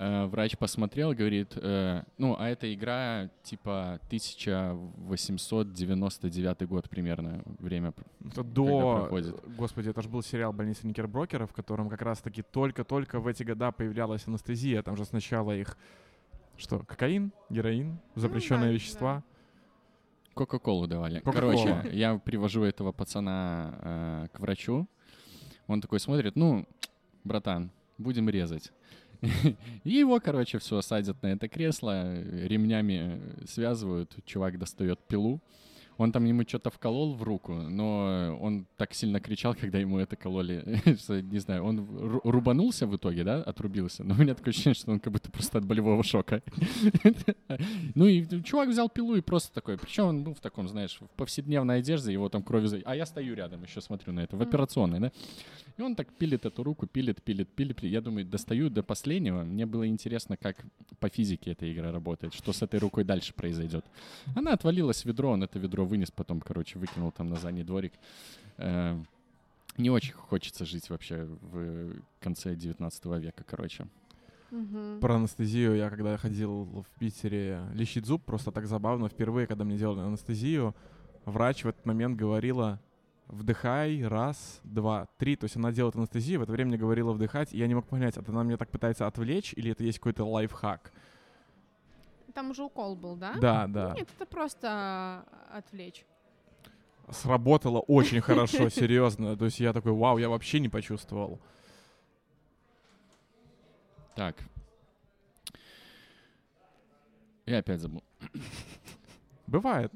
[0.00, 8.34] Э, Врач посмотрел, говорит, э, ну, а эта игра типа 1899 год примерно время Это
[8.36, 8.96] Когда до...
[9.00, 9.34] проходит.
[9.56, 13.72] Господи, это же был сериал «Больница Никерброкера», в котором как раз-таки только-только в эти года
[13.72, 14.82] появлялась анестезия.
[14.82, 15.76] Там же сначала их...
[16.58, 19.24] Что, кокаин, героин, запрещенные Ну да, вещества.
[20.34, 21.20] Кока-колу давали.
[21.20, 21.52] Кока-кола.
[21.52, 24.88] Короче, я привожу этого пацана э, к врачу.
[25.68, 26.66] Он такой смотрит, ну,
[27.22, 28.72] братан, будем резать.
[29.84, 35.40] И его, короче, все садят на это кресло, ремнями связывают, чувак достает пилу.
[35.98, 40.16] Он там ему что-то вколол в руку, но он так сильно кричал, когда ему это
[40.16, 44.04] кололи, что, не знаю, он ру- рубанулся в итоге, да, отрубился.
[44.04, 46.42] Но у меня такое ощущение, что он как будто просто от болевого шока.
[47.94, 51.08] Ну и чувак взял пилу и просто такой, причем он, ну, в таком, знаешь, в
[51.16, 52.82] повседневной одежде, его там кровью...
[52.84, 55.12] А я стою рядом, еще смотрю на это, в операционной, да.
[55.76, 57.82] И он так пилит эту руку, пилит, пилит, пилит.
[57.82, 59.42] Я думаю, достаю до последнего.
[59.44, 60.64] Мне было интересно, как
[61.00, 63.84] по физике эта игра работает, что с этой рукой дальше произойдет.
[64.36, 67.92] Она отвалилась в ведро, он это ведро вынес, потом, короче, выкинул там на задний дворик.
[68.58, 68.96] Э,
[69.76, 73.86] Не очень хочется жить вообще в конце 19 века, короче.
[74.50, 74.98] Мгм.
[75.00, 79.08] Про анестезию я когда ходил в Питере лечить зуб, просто так забавно.
[79.08, 80.74] Впервые, когда мне делали анестезию,
[81.26, 82.80] врач в этот момент говорила
[83.28, 85.36] вдыхай, раз, два, три.
[85.36, 87.86] То есть она делает анестезию, в это время мне говорила вдыхать, и я не мог
[87.86, 90.92] понять, это она меня так пытается отвлечь, или это есть какой-то лайфхак.
[92.38, 93.34] Там уже укол был, да?
[93.40, 93.94] Да, да.
[93.96, 96.06] Нет, это просто отвлечь.
[97.10, 99.36] Сработало очень хорошо, серьезно.
[99.36, 101.40] То есть я такой, вау, я вообще не почувствовал.
[104.14, 104.36] Так.
[107.44, 108.04] Я опять забыл.
[109.48, 109.92] Бывает.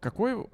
[0.00, 0.44] Какой...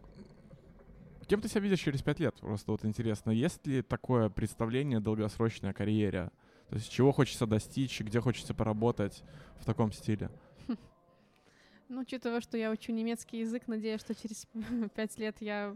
[1.26, 2.34] Кем ты себя видишь через пять лет?
[2.40, 6.30] Просто вот интересно, есть ли такое представление долгосрочной о карьере?
[6.68, 9.22] То есть чего хочется достичь, где хочется поработать
[9.58, 10.30] в таком стиле?
[11.88, 14.46] Ну, учитывая, что я учу немецкий язык, надеюсь, что через
[14.94, 15.74] пять лет я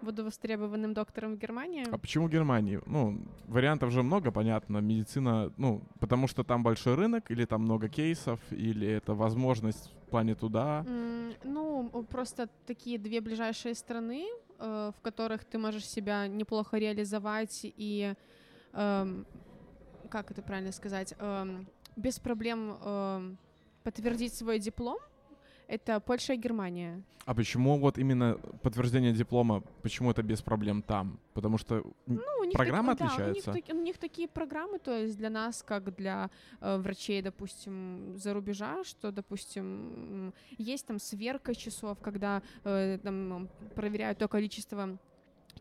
[0.00, 1.84] буду востребованным доктором в Германии.
[1.90, 2.80] А почему Германии?
[2.86, 4.78] Ну, вариантов же много, понятно.
[4.78, 10.10] Медицина, ну, потому что там большой рынок, или там много кейсов, или это возможность в
[10.10, 10.84] плане туда.
[10.86, 14.26] М, Ну, просто такие две ближайшие страны,
[14.60, 18.14] э, в которых ты можешь себя неплохо реализовать и,
[18.74, 19.26] эм,
[20.08, 23.38] как это правильно сказать, эм, без проблем эм,
[23.82, 24.98] подтвердить свой диплом,
[25.68, 27.02] это Польша и Германия.
[27.26, 31.18] А почему вот именно подтверждение диплома, почему это без проблем там?
[31.34, 33.74] Потому что Ну, у них Программа так- да, у них отличается?
[33.76, 36.30] у них такие программы, то есть для нас, как для
[36.62, 44.18] э, врачей, допустим, за рубежа, что, допустим, есть там сверка часов, когда э, там проверяют
[44.18, 44.98] то количество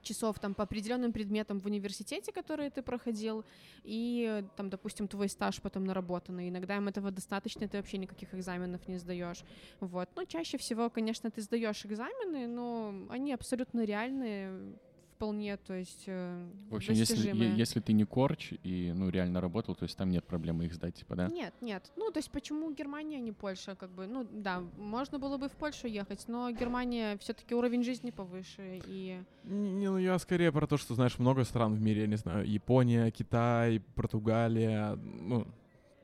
[0.08, 3.44] часов там по определенным предметам в университете, которые ты проходил,
[3.84, 6.50] и там, допустим, твой стаж потом наработанный.
[6.50, 9.44] Иногда им этого достаточно, и ты вообще никаких экзаменов не сдаешь.
[9.80, 10.10] Вот.
[10.16, 14.78] Но чаще всего, конечно, ты сдаешь экзамены, но они абсолютно реальные,
[15.18, 17.58] вполне, то есть э, В общем, если, достижимые.
[17.58, 20.96] если ты не корч и, ну, реально работал, то есть там нет проблемы их сдать,
[20.96, 21.28] типа, да?
[21.28, 21.92] Нет, нет.
[21.96, 25.50] Ну, то есть почему Германия, а не Польша, как бы, ну, да, можно было бы
[25.50, 30.68] в Польшу ехать, но Германия все-таки уровень жизни повыше, и Не, ну я скорее про
[30.68, 35.48] то, что знаешь много стран в мире, я не знаю, Япония, Китай, Португалия, ну,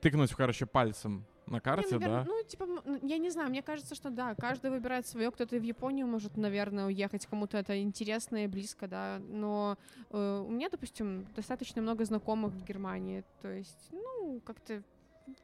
[0.00, 2.30] тыкнуть, короче, пальцем на Не, карте, наверно, да?
[2.30, 5.30] Ну, типа, м, н- я не знаю, мне кажется, что да, каждый выбирает свое.
[5.30, 9.20] Кто-то в Японию может, наверное, уехать, кому-то это интересно и близко, да.
[9.28, 9.76] Но
[10.10, 13.24] э, у меня, допустим, достаточно много знакомых в Германии.
[13.42, 14.82] То есть, ну, как-то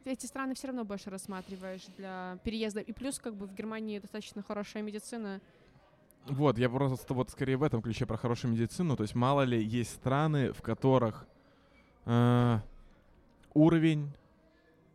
[0.04, 2.80] эти страны все равно больше рассматриваешь для переезда.
[2.80, 5.40] И плюс, как бы, в Германии достаточно хорошая медицина.
[6.26, 8.96] Вот, я просто вот скорее в этом ключе про хорошую медицину.
[8.96, 11.26] То есть мало ли есть страны, в которых
[12.06, 12.58] э,
[13.54, 14.12] уровень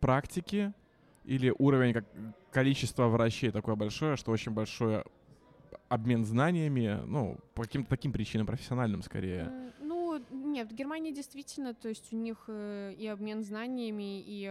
[0.00, 0.72] практики
[1.26, 2.04] или уровень как
[2.50, 5.02] количество врачей такое большое, что очень большой
[5.88, 9.52] обмен знаниями, ну, по каким-то таким причинам, профессиональным скорее.
[9.80, 14.50] Ну, нет, в Германии действительно, то есть у них э, и обмен знаниями, и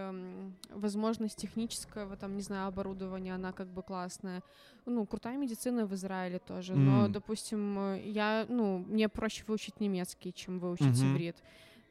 [0.69, 4.43] возможность технического, там, не знаю, оборудования, она как бы классная.
[4.85, 7.11] Ну, крутая медицина в Израиле тоже, но, М.
[7.11, 11.13] допустим, э, я, ну, мне проще выучить немецкий, чем выучить Мгм.
[11.13, 11.37] иврит.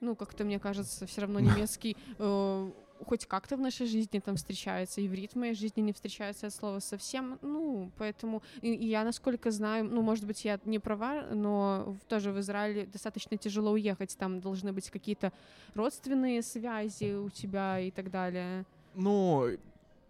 [0.01, 2.73] Ну, как-то, мне кажется, все равно немецкий э,
[3.05, 6.79] хоть как-то в нашей жизни там встречается, иврит в моей жизни не встречается от слова
[6.81, 11.97] совсем, ну, поэтому и, и я, насколько знаю, ну, может быть, я не права, но
[12.09, 15.33] тоже в Израиле достаточно тяжело уехать, там должны быть какие-то
[15.75, 18.65] родственные связи у тебя и так далее.
[18.95, 19.49] Ну,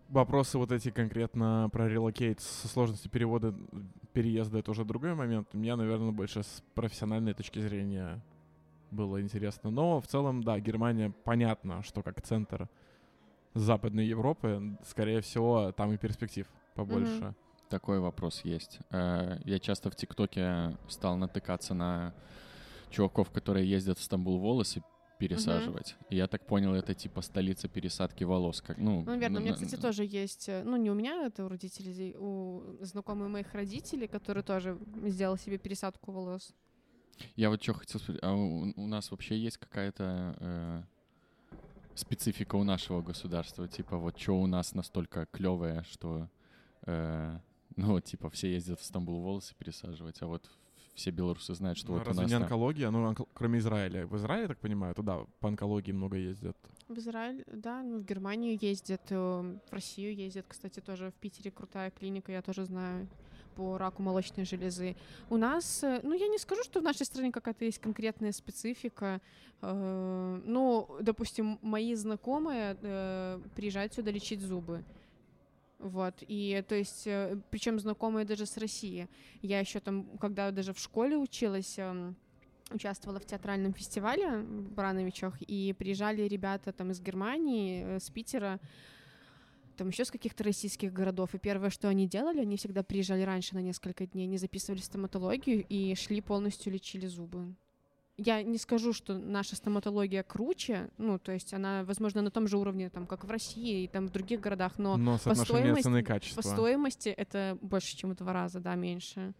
[0.09, 3.55] вопросы вот эти конкретно про relocate со сложностью перевода,
[4.12, 5.49] переезда, это уже другой момент.
[5.53, 8.22] У меня, наверное, больше с профессиональной точки зрения
[8.90, 9.70] было интересно.
[9.70, 12.68] Но в целом, да, Германия понятно, что как центр
[13.55, 17.34] Западной Европы, скорее всего, там и перспектив побольше.
[17.68, 18.78] Такой вопрос есть.
[18.90, 22.14] Э, Я часто в ТикТоке стал натыкаться на
[22.90, 24.82] чуваков, которые ездят в Стамбул волосы
[25.18, 25.96] пересаживать.
[26.11, 28.61] И я так понял, это типа столица пересадки волос.
[28.61, 30.94] Как, ну, Ну, наверное, у меня, на- кстати, на- тоже есть, э, ну, не у
[30.94, 34.76] меня, это у родителей, у знакомых моих родителей, которые тоже
[35.07, 36.52] сделал себе пересадку волос.
[37.36, 40.82] Я вот что хотел спросить, а у, у нас вообще есть какая-то э,
[41.95, 43.68] специфика у нашего государства?
[43.68, 46.28] Типа вот что у нас настолько клевое, что,
[46.86, 47.38] э,
[47.76, 50.51] ну типа все ездят в Стамбул волосы пересаживать, а вот
[50.95, 52.90] все белорусы знают, что Ну, вот у разве нас не там- онкология?
[52.90, 54.07] Ну, онко- кроме Израиля.
[54.07, 56.57] В Израиле, я так понимаю, туда по онкологии много ездят.
[56.88, 61.51] В Израиль, да, ну, в Германию ездят, э, в Россию ездят, кстати, тоже в Питере
[61.51, 63.09] крутая клиника, я тоже знаю
[63.57, 64.96] по раку молочной железы.
[65.30, 69.20] У нас, э, ну, я не скажу, что в нашей стране какая-то есть конкретная специфика.
[69.62, 74.84] Ну, допустим, мои знакомые э, приезжают сюда лечить зубы.
[75.78, 77.09] Вот, и то есть,
[77.50, 79.09] причем знакомые даже с России.
[79.42, 82.16] Я еще там, когда даже в школе училась, эм,
[82.70, 88.61] участвовала в театральном фестивале в Барановичах, и приезжали ребята там из Германии, с Питера,
[89.77, 91.35] там еще с каких-то российских городов.
[91.35, 95.64] И первое, что они делали, они всегда приезжали раньше на несколько дней, они записывали стоматологию
[95.68, 97.55] и шли полностью лечили зубы.
[98.16, 102.57] Я не скажу, что наша стоматология круче, ну, то есть она, возможно, на том же
[102.59, 106.43] уровне, там, как в России и там в других городах, но Но соотношение стоимости- по
[106.43, 109.35] стоимости это больше, чем в два раза, да, меньше.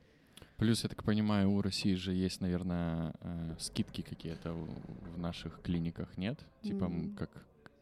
[0.57, 6.16] Плюс, я так понимаю, у России же есть, наверное, э, скидки какие-то в, наших клиниках,
[6.16, 6.39] нет?
[6.62, 7.14] Типа М.
[7.14, 7.30] как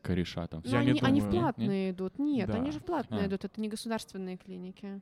[0.02, 0.62] кореша там.
[0.64, 1.32] Не они, они в думаю.
[1.32, 1.40] Нет?
[1.42, 2.18] платные идут.
[2.18, 2.54] Нет, Да.
[2.56, 3.26] они же в платные А.
[3.26, 5.00] идут, это не государственные клиники.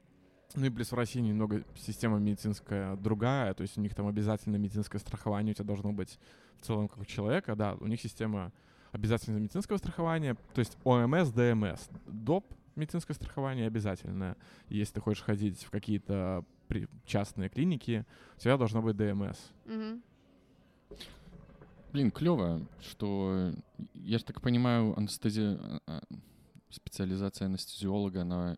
[0.56, 4.56] Ну и плюс в России немного система медицинская другая, то есть у них там обязательно
[4.56, 6.18] медицинское страхование у тебя должно быть
[6.60, 8.52] в целом как у человека, да, у них система
[8.92, 12.44] обязательного медицинского страхования, то есть ОМС, ДМС, ДОП
[12.74, 14.36] медицинское страхование обязательное.
[14.68, 18.04] Если ты хочешь ходить в какие-то при- частные клиники,
[18.36, 19.38] у тебя должно быть ДМС.
[19.66, 20.02] Мгм.
[21.92, 23.52] Блин, клево, что
[23.94, 26.00] я же так понимаю, анестезия, а, а,
[26.70, 28.56] специализация анестезиолога, она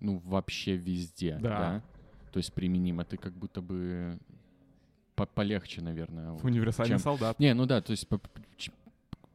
[0.00, 1.58] ну вообще везде, Да.
[1.58, 1.82] да?
[2.32, 3.04] То есть применима.
[3.04, 4.18] Ты как будто бы
[5.14, 6.32] по- полегче, наверное.
[6.42, 7.38] Универсальный Чем- солдат.
[7.40, 8.20] Не, ну да, то есть по-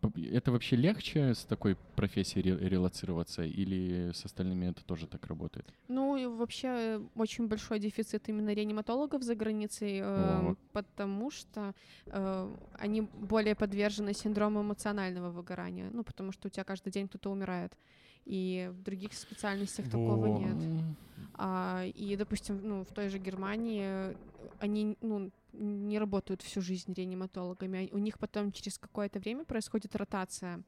[0.10, 5.66] это вообще легче с такой профессией ре- релацироваться или с остальными это тоже так работает?
[5.88, 11.74] Ну, и вообще э, очень большой дефицит именно реаниматологов за границей, э, потому что
[12.08, 15.90] э, они более подвержены синдрому эмоционального выгорания.
[15.92, 17.78] Ну, потому что у тебя каждый день кто-то умирает.
[18.26, 20.40] И в других специальностях такого Во.
[20.40, 20.56] нет.
[20.58, 20.98] М,
[21.34, 24.16] А, и, допустим, ну, в той же Германии э,
[24.60, 27.90] они ну, не работают всю жизнь реаниматологами.
[27.92, 30.64] а У них потом через какое-то время происходит ротация.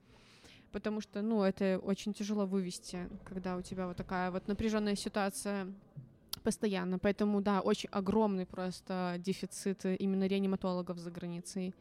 [0.72, 5.68] Потому что, ну, это очень тяжело вывести, когда у тебя вот такая вот напряженная ситуация
[6.44, 7.00] постоянно.
[7.00, 11.74] Поэтому, да, очень огромный просто дефицит именно реаниматологов за границей.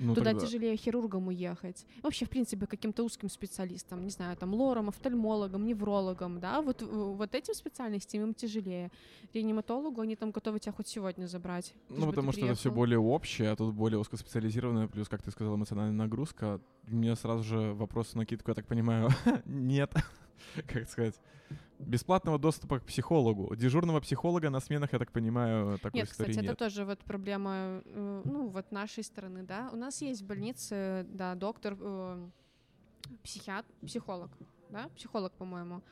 [0.00, 1.84] Ну, Туда тогда- тяжелее хирургам уехать.
[2.02, 6.86] Вообще, в принципе, каким-то узким специалистам, не знаю, там, лором, офтальмологом, неврологом, да, вот, э,
[6.86, 8.90] вот этим специальностям им тяжелее.
[9.34, 11.74] Реаниматологу они там готовы тебя хоть сегодня забрать.
[11.90, 12.76] Ну, потому что это все приехал.
[12.76, 16.60] более общее, а тут более узкоспециализированное, плюс, как ты сказал, эмоциональная нагрузка.
[16.88, 19.10] У меня сразу же вопрос на накидку, я так понимаю,
[19.44, 19.92] нет.
[20.66, 21.14] Как сказать?
[21.86, 23.54] Бесплатного доступа к психологу.
[23.56, 26.58] Дежурного психолога на сменах, я так понимаю, такой Нет, истории кстати, это нет.
[26.58, 29.70] тоже вот проблема, э, ну, вот нашей страны, да.
[29.72, 32.28] У нас есть в больнице, да, доктор, э,
[33.22, 34.30] психиатр, психолог,
[34.70, 35.82] да, психолог, по-моему.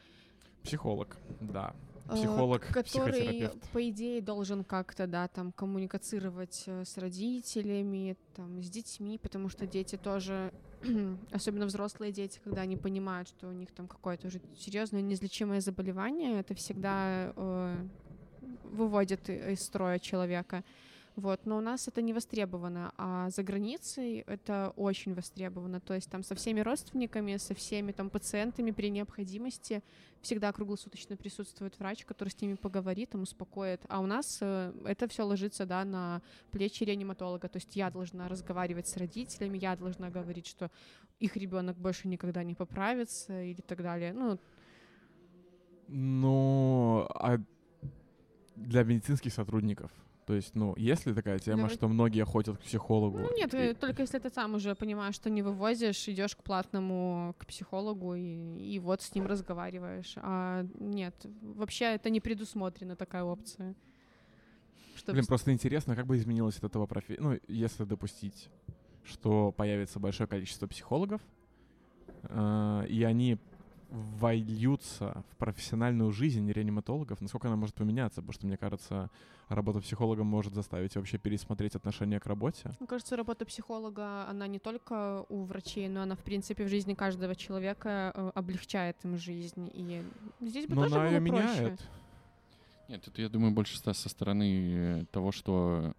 [0.62, 1.74] Психолог, да.
[2.08, 2.82] э, Психолог, который,
[3.12, 3.70] психотерапевт.
[3.70, 9.66] по идее, должен как-то, да, там, коммуницировать э, с родителями, там, с детьми, потому что
[9.66, 10.52] дети тоже,
[11.32, 16.40] особенно взрослые дети, когда они понимают, что у них там какое-то уже серьезное неизлечимое заболевание,
[16.40, 17.76] это всегда э,
[18.64, 20.64] выводит из строя человека.
[21.18, 25.80] Вот, но у нас это не востребовано, а за границей это очень востребовано.
[25.80, 29.82] То есть там со всеми родственниками, со всеми там пациентами при необходимости
[30.20, 33.80] всегда круглосуточно присутствует врач, который с ними поговорит, там успокоит.
[33.88, 37.48] А у нас э, это все ложится, да, на плечи реаниматолога.
[37.48, 40.70] То есть я должна разговаривать с родителями, я должна говорить, что
[41.18, 44.12] их ребенок больше никогда не поправится или так далее.
[44.12, 44.38] Ну,
[45.88, 47.40] Ну, а
[48.54, 49.90] для медицинских сотрудников?
[50.28, 53.16] То есть, ну, есть ли такая тема, Для- что многие ходят к психологу?
[53.18, 56.42] Ну нет, И- э, только если ты сам уже понимаешь, что не вывозишь, идешь к
[56.42, 60.12] платному, к психологу и, и вот с ним разговариваешь.
[60.16, 63.74] А нет, вообще это не предусмотрена такая опция.
[64.96, 67.22] Чтоб Блин, просто интересно, как бы изменилась от этого профессия.
[67.22, 68.50] Ну, если допустить,
[69.04, 71.22] что появится большое количество психологов,
[72.24, 73.38] э, и они
[73.88, 79.10] вольются в профессиональную жизнь реаниматологов, насколько она может поменяться, потому что, мне кажется,
[79.48, 82.70] работа психологом может заставить вообще пересмотреть отношение к работе.
[82.80, 86.94] Мне кажется, работа психолога, она не только у врачей, но она, в принципе, в жизни
[86.94, 89.70] каждого человека э, облегчает им жизнь.
[89.72, 90.04] И
[90.40, 91.44] здесь бы Но тоже она было ее проще.
[91.62, 91.90] меняет.
[92.88, 95.94] Нет, это, я думаю, больше со со стороны э, того, что,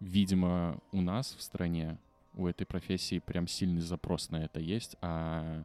[0.00, 1.98] видимо, у нас в стране
[2.34, 5.64] у этой профессии прям сильный запрос на это есть, а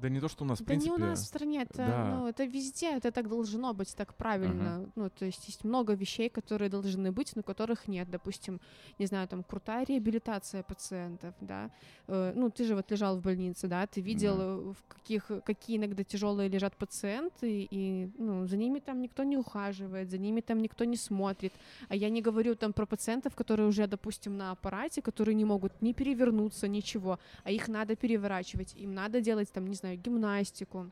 [0.00, 0.90] Да не то, что у нас, в Да принципе...
[0.90, 2.04] не у нас в стране, это, да.
[2.14, 4.90] ну, это везде, это так должно быть, так правильно.
[4.96, 8.08] Ну, то есть есть много вещей, которые должны быть, но которых нет.
[8.10, 8.60] Допустим,
[8.98, 11.70] не знаю, там крутая реабилитация пациентов, да.
[12.06, 14.42] Э, ну, ты же вот лежал в больнице, да, ты видел, Да.
[14.44, 19.36] э, в каких, какие иногда тяжелые лежат пациенты, и, ну, за ними там никто не
[19.36, 21.52] ухаживает, за ними там никто не смотрит.
[21.88, 25.72] А я не говорю там про пациентов, которые уже, допустим, на аппарате, которые не могут
[25.82, 30.90] ни перевернуться, ничего, а их надо переворачивать, им надо делать там, не знаю, гимнастику.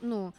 [0.00, 0.32] Ну,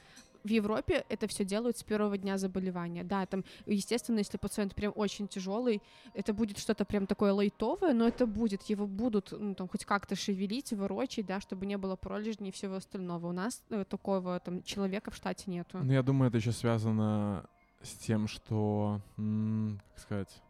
[0.44, 3.04] в Европе это все делают с первого дня заболевания.
[3.04, 5.82] Да, там, естественно, если пациент прям очень тяжелый,
[6.14, 10.16] это будет что-то прям такое лайтовое, но это будет, его будут ну, там, хоть как-то
[10.16, 13.28] шевелить, ворочить, да, чтобы не было пролежней и всего остального.
[13.28, 15.80] У нас э, такого там человека в штате нету.
[15.84, 17.46] Ну, я думаю, это еще связано
[17.82, 20.42] с тем, что, как сказать,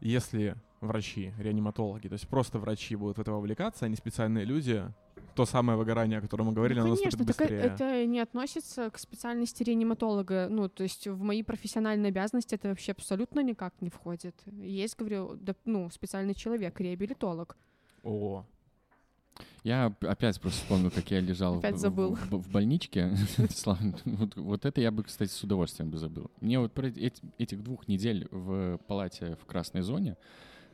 [0.00, 4.84] если врачи, реаниматологи, то есть просто врачи будут в это вовлекаться, не специальные люди,
[5.36, 7.74] то самое выгорание, о котором мы говорили, ну, оно конечно, наступит так э- быстрее.
[7.74, 10.48] это не относится к специальности реаниматолога.
[10.50, 14.34] Ну, то есть в мои профессиональные обязанности это вообще абсолютно никак не входит.
[14.46, 17.56] Есть, говорю, да, ну, специальный человек, реабилитолог.
[18.02, 18.44] О,
[19.64, 22.14] Я оп- опять просто вспомнил, как я лежал в- Опять в, забыл.
[22.14, 23.10] в- в больничке.
[23.50, 26.30] Слава, вот, вот это я бы, кстати, с удовольствием бы забыл.
[26.40, 30.16] Мне вот про эти- этих двух недель в палате в красной зоне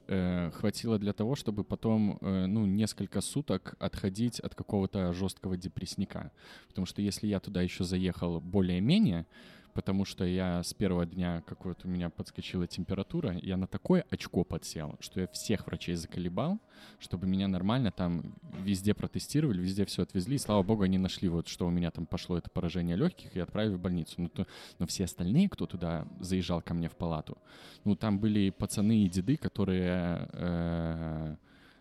[0.09, 6.31] э, хватило для того, чтобы потом, э, ну, несколько суток отходить от какого-то жесткого депрессника.
[6.69, 9.27] Потому что если я туда еще заехал более-менее,
[9.75, 14.05] потому что я с первого дня, как вот у меня подскочила температура, я на такое
[14.11, 16.59] очко подсел, что я всех врачей заколебал,
[16.99, 21.49] чтобы меня нормально там везде протестировали, везде все отвезли, и слава богу, они нашли вот,
[21.49, 24.15] что у меня там пошло это поражение легких, и отправили в больницу.
[24.19, 24.47] Но, то-
[24.79, 27.39] но все остальные, кто туда заезжал ко мне в палату,
[27.85, 31.37] ну, там были пацаны и деды, которые, э,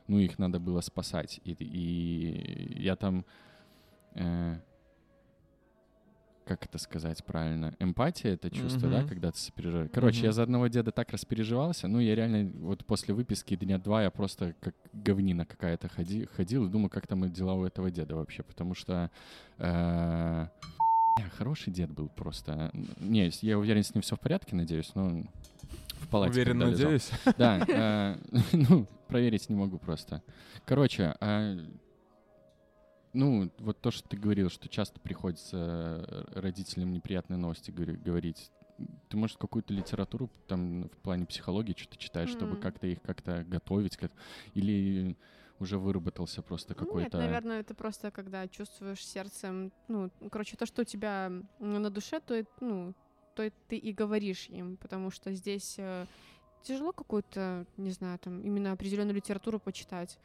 [0.08, 1.42] ну, их надо было спасать.
[1.44, 3.26] И, и я там,
[4.16, 4.60] э,
[6.46, 9.08] как это сказать правильно, эмпатия, это чувство, да, Мгм.
[9.08, 9.90] когда ты сопереживаешь.
[9.94, 10.26] Короче, Мгм.
[10.26, 14.12] я за одного деда так распереживался, ну, я реально вот после выписки дня два я
[14.12, 18.44] просто как говнина какая-то ходи, ходил и думаю, как там дела у этого деда вообще,
[18.44, 19.12] потому что
[19.58, 20.48] э,
[21.38, 22.72] хороший дед был просто.
[23.00, 25.24] Не, я уверен, с ним все в порядке, надеюсь, но
[26.00, 26.72] в палате уверен, лежал.
[26.72, 27.12] надеюсь.
[27.38, 28.18] Да, э,
[28.54, 30.24] ну, проверить не могу просто.
[30.66, 31.58] Короче, а,
[33.14, 35.58] ну, вот то, что ты говорил, что часто приходится
[36.08, 38.52] э, родителям неприятные новости говори- говорить.
[39.10, 42.62] Ты, может, какую-то литературу там в плане психологии что-то читаешь, чтобы М.
[42.62, 43.98] как-то их как-то готовить?
[43.98, 44.12] как-
[44.56, 45.16] Или
[45.60, 47.18] уже выработался просто Ну, Нет, какой-то...
[47.20, 52.44] наверное, это просто когда чувствуешь сердцем, ну, короче, то, что у тебя на душе, то,
[52.60, 52.96] ну,
[53.36, 56.06] то ты и говоришь им, потому что здесь э,
[56.64, 60.18] тяжело какую-то, не знаю, там, именно определенную литературу почитать.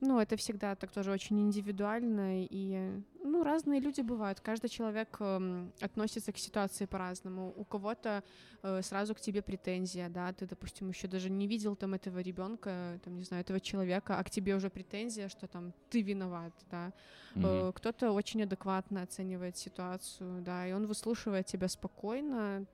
[0.00, 4.40] Ну, это всегда так тоже очень индивидуально, и, э, ну, разные люди бывают.
[4.40, 7.54] Каждый человек эм, относится к ситуации по-разному.
[7.56, 8.22] У кого-то
[8.62, 13.00] э, сразу к тебе претензия, да, ты, допустим, еще даже не видел там этого ребенка,
[13.04, 16.92] там, не знаю, этого человека, а к тебе уже претензия, что там ты виноват, да.
[17.34, 17.46] Мгм.
[17.46, 22.66] Э, Кто-то очень адекватно оценивает ситуацию, да, и он выслушивает тебя спокойно,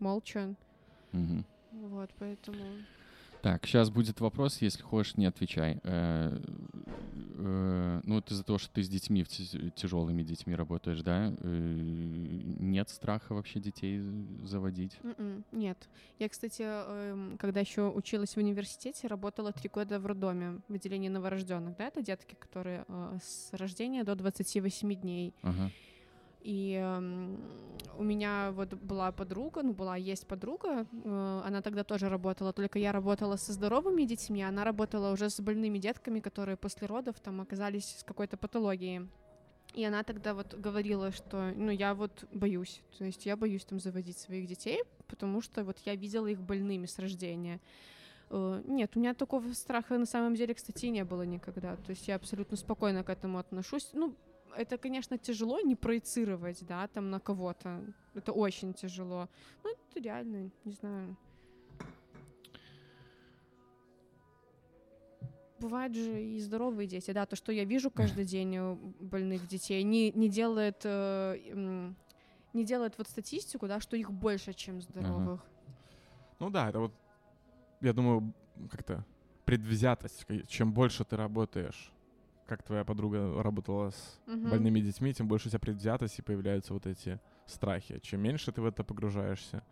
[0.00, 0.54] молча,
[1.12, 1.46] Мгм.
[1.72, 2.84] вот, поэтому...
[3.40, 5.78] Так, сейчас будет вопрос, если хочешь, не отвечай.
[5.84, 6.36] Э,
[7.36, 11.32] э, Ну, вот из-за того, что ты с детьми, тяжелыми детьми работаешь, да?
[11.38, 11.78] э,
[12.58, 14.00] Нет страха вообще детей
[14.42, 14.98] заводить?
[15.04, 15.88] М-м, Нет.
[16.18, 21.08] Я, кстати, эм, когда еще училась в университете, работала три года в роддоме в отделении
[21.08, 21.76] новорожденных.
[21.76, 22.84] Да, это детки, которые
[23.22, 25.32] с рождения до 28 дней.
[25.42, 25.70] Ага.
[26.48, 26.82] И
[27.98, 32.78] у меня вот была подруга, ну была, есть подруга, э, она тогда тоже работала, только
[32.78, 37.42] я работала со здоровыми детьми, она работала уже с больными детками, которые после родов там
[37.42, 39.10] оказались с какой-то патологией.
[39.74, 43.78] И она тогда вот говорила, что, ну, я вот боюсь, то есть я боюсь там
[43.78, 47.60] заводить своих детей, потому что вот я видела их больными с рождения.
[48.30, 51.76] Э, Нет, у меня такого страха на самом деле, кстати, не было никогда.
[51.76, 53.90] То есть я абсолютно спокойно к этому отношусь.
[53.92, 54.14] Ну,
[54.58, 57.84] это, конечно, тяжело не проецировать, да, там на кого-то.
[58.14, 59.28] Это очень тяжело.
[59.64, 61.16] Ну, это реально, не знаю.
[65.60, 68.56] бывают же и здоровые дети, да, то, что я вижу каждый день
[69.00, 71.92] больных детей, не, не делает, э,
[72.52, 75.44] не делает вот статистику, да, что их больше, чем здоровых.
[76.38, 76.94] Ну да, это вот,
[77.80, 78.32] я думаю,
[78.70, 79.04] как-то
[79.44, 80.24] предвзятость.
[80.46, 81.92] Чем больше ты работаешь,
[82.48, 84.50] как твоя подруга работала с Мгм.
[84.50, 88.00] больными детьми, тем больше у тебя предвзятость и появляются вот эти страхи.
[88.00, 89.62] Чем меньше ты в это погружаешься,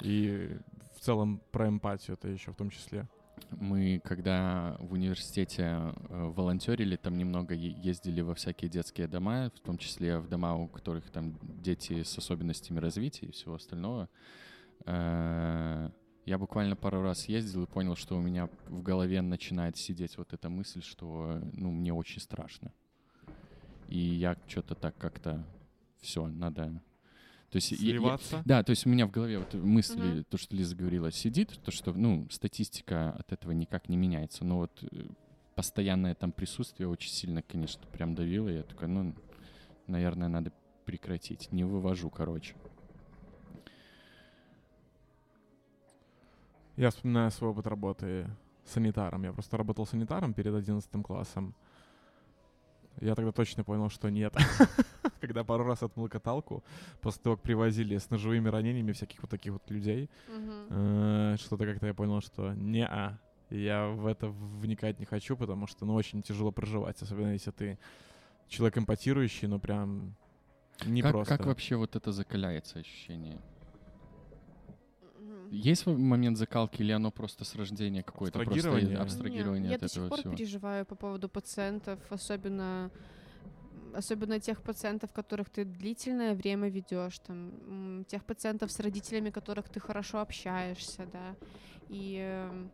[0.00, 0.56] и
[0.96, 3.06] в целом про эмпатию это еще в том числе.
[3.50, 9.76] Мы, когда в университете э, волонтерили, там немного ездили во всякие детские дома, в том
[9.76, 14.08] числе в дома, у которых там дети с особенностями развития и всего остального.
[16.26, 20.32] Я буквально пару раз ездил и понял, что у меня в голове начинает сидеть вот
[20.32, 22.72] эта мысль, что ну, мне очень страшно.
[23.88, 25.44] И я что-то так как-то
[26.00, 26.80] все, надо...
[27.50, 28.42] То есть я- я- Сливаться.
[28.44, 30.24] да, то есть у меня в голове вот мысли, Мгм.
[30.24, 34.56] то, что Лиза говорила, сидит, то, что, ну, статистика от этого никак не меняется, но
[34.58, 35.06] вот э,
[35.54, 39.14] постоянное там присутствие очень сильно, конечно, прям давило, я такой, ну,
[39.86, 40.52] наверное, надо
[40.84, 42.56] прекратить, не вывожу, короче.
[46.76, 48.28] Я вспоминаю свой опыт работы
[48.64, 49.22] санитаром.
[49.24, 51.54] Я просто работал санитаром перед 11 классом.
[53.00, 54.34] Я тогда точно понял, что нет.
[55.20, 56.64] Когда пару раз отмыл каталку,
[57.00, 60.08] после того, как привозили с ножевыми ранениями всяких вот таких вот людей,
[60.70, 63.18] э, что-то как-то я понял, что не а
[63.50, 67.78] я в это вникать не хочу, потому что, ну, очень тяжело проживать, особенно если ты
[68.48, 70.16] человек эмпатирующий, ну, прям
[70.86, 71.36] не как, просто.
[71.36, 73.40] как вообще вот это закаляется ощущение?
[75.50, 78.96] Есть момент закалки или оно просто с рождения какое-то просто Абстрагирование.
[78.98, 80.34] и- абстрагирование Не, от я до этого сих пор всего?
[80.36, 82.90] переживаю по поводу пациентов, особенно
[83.94, 89.78] особенно тех пациентов, которых ты длительное время ведешь, там, тех пациентов с родителями, которых ты
[89.78, 91.36] хорошо общаешься, да,
[91.88, 92.66] и э,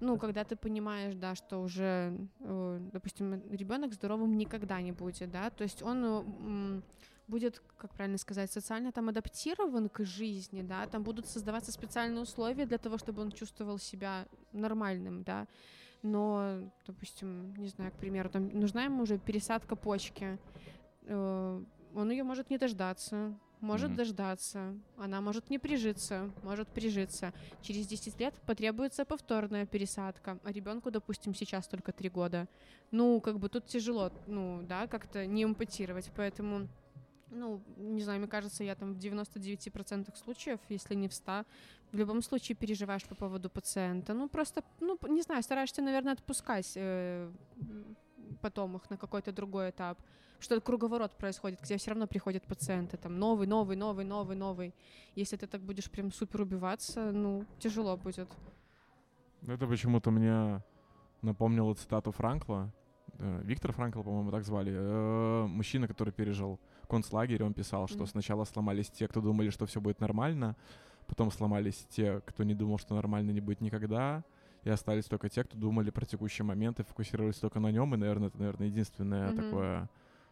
[0.00, 5.50] ну, когда ты понимаешь, да, что уже, э, допустим, ребенок здоровым никогда не будет, да,
[5.50, 6.80] то есть он э,
[7.26, 12.66] будет, как правильно сказать, социально там адаптирован к жизни, да, там будут создаваться специальные условия
[12.66, 15.46] для того, чтобы он чувствовал себя нормальным, да,
[16.02, 20.38] но, допустим, не знаю, к примеру, там нужна ему уже пересадка почки,
[21.02, 21.64] э,
[21.94, 23.96] он ее может не дождаться, может Мгм.
[23.96, 27.32] дождаться, она может не прижиться, может прижиться.
[27.62, 32.46] Через 10 лет потребуется повторная пересадка, а ребенку, допустим, сейчас только 3 года.
[32.90, 36.68] Ну, как бы тут тяжело, ну, да, как-то не эмпатировать, поэтому
[37.34, 41.44] ну, не знаю, мне кажется, я там в 99% случаев, если не в 100,
[41.92, 44.14] в любом случае переживаешь по поводу пациента.
[44.14, 47.30] Ну, просто, ну, не знаю, стараешься, наверное, отпускать э,
[48.40, 49.98] потом их на какой-то другой этап.
[50.40, 54.74] Что круговорот происходит, где все равно приходят пациенты, там, новый, новый, новый, новый, новый.
[55.16, 58.28] Если ты так будешь прям супер убиваться, ну, тяжело будет.
[59.46, 60.62] Это почему-то мне
[61.22, 62.72] напомнило цитату Франкла.
[63.18, 64.72] Э, Виктор Франкл, по-моему, так звали.
[64.74, 66.58] Э, Мужчина, который пережил
[66.94, 68.06] концлагерь, он писал, что Мгм.
[68.06, 70.54] сначала сломались те, кто думали, что все будет нормально,
[71.06, 74.22] потом сломались те, кто не думал, что нормально не будет никогда,
[74.66, 77.94] и остались только те, кто думали про текущий момент и фокусировались только на нем.
[77.94, 79.42] И, наверное, это, наверное, единственное Мгм.
[79.42, 79.88] такое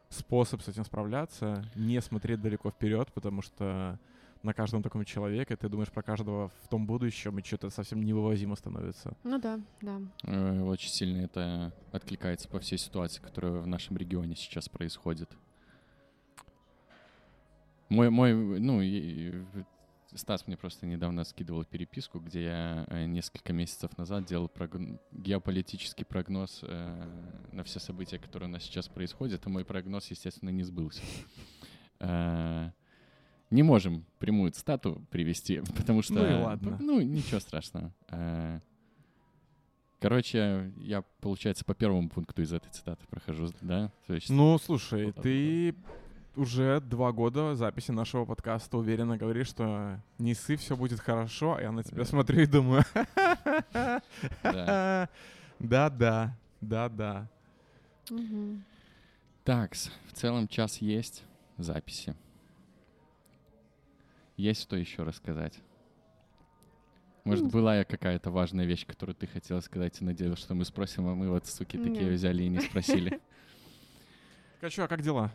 [0.08, 3.98] способ с этим справляться, не смотреть далеко вперед, потому что
[4.42, 8.56] на каждом таком человеке ты думаешь про каждого в том будущем, и что-то совсем невывозимо
[8.56, 9.16] становится.
[9.24, 10.00] Ну да, да.
[10.24, 15.30] Э, Очень сильно это откликается по всей ситуации, которая в нашем регионе сейчас происходит.
[17.93, 18.80] Мой, мой, ну,
[20.14, 26.05] Стас мне просто недавно скидывал переписку, где я э, несколько месяцев назад делал прогн- геополитический
[26.05, 27.05] прогноз э,
[27.53, 31.03] на все события, которые у нас сейчас происходят, и мой прогноз, естественно, не сбылся.
[32.01, 32.70] Э,
[33.51, 36.14] Не можем прямую цитату привести, потому что...
[36.14, 36.76] Ну и ладно.
[36.80, 37.93] Ну, ничего страшного.
[38.09, 38.61] Э,
[40.01, 43.90] Короче, я, получается, по первому пункту из этой цитаты прохожу, да?
[44.07, 45.74] То есть, Ну, слушай, Вот ты
[46.36, 51.62] уже два года записи нашего подкаста уверенно говоришь, что не ссы, все будет хорошо, а
[51.62, 52.04] я на тебя Да.
[52.04, 52.84] смотрю и думаю,
[54.42, 55.08] да.
[55.58, 57.28] да-да, да-да.
[58.10, 58.64] Мгм.
[59.44, 61.24] Так, в целом час есть
[61.58, 62.14] записи.
[64.36, 65.58] Есть что еще рассказать?
[67.24, 70.64] Может, Ну, была я какая-то важная вещь, которую ты хотела сказать, и надеялась, что мы
[70.64, 72.14] спросим, а мы вот, суки, такие Нет.
[72.14, 73.20] взяли и не спросили.
[74.60, 75.32] Качу, а как дела?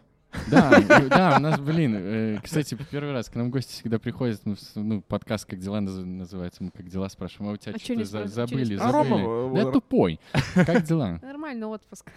[0.51, 4.55] Да, да, у нас, блин, э, кстати, первый раз к нам гости всегда приходят, ну,
[4.75, 8.05] ну, подкаст «Как дела» наз- называется, мы «Как дела» спрашиваем, а у тебя А что-то
[8.27, 9.59] забыли, забыли.
[9.59, 10.19] э, Да тупой.
[10.53, 11.19] Как дела?
[11.21, 12.11] Нормальный отпуск.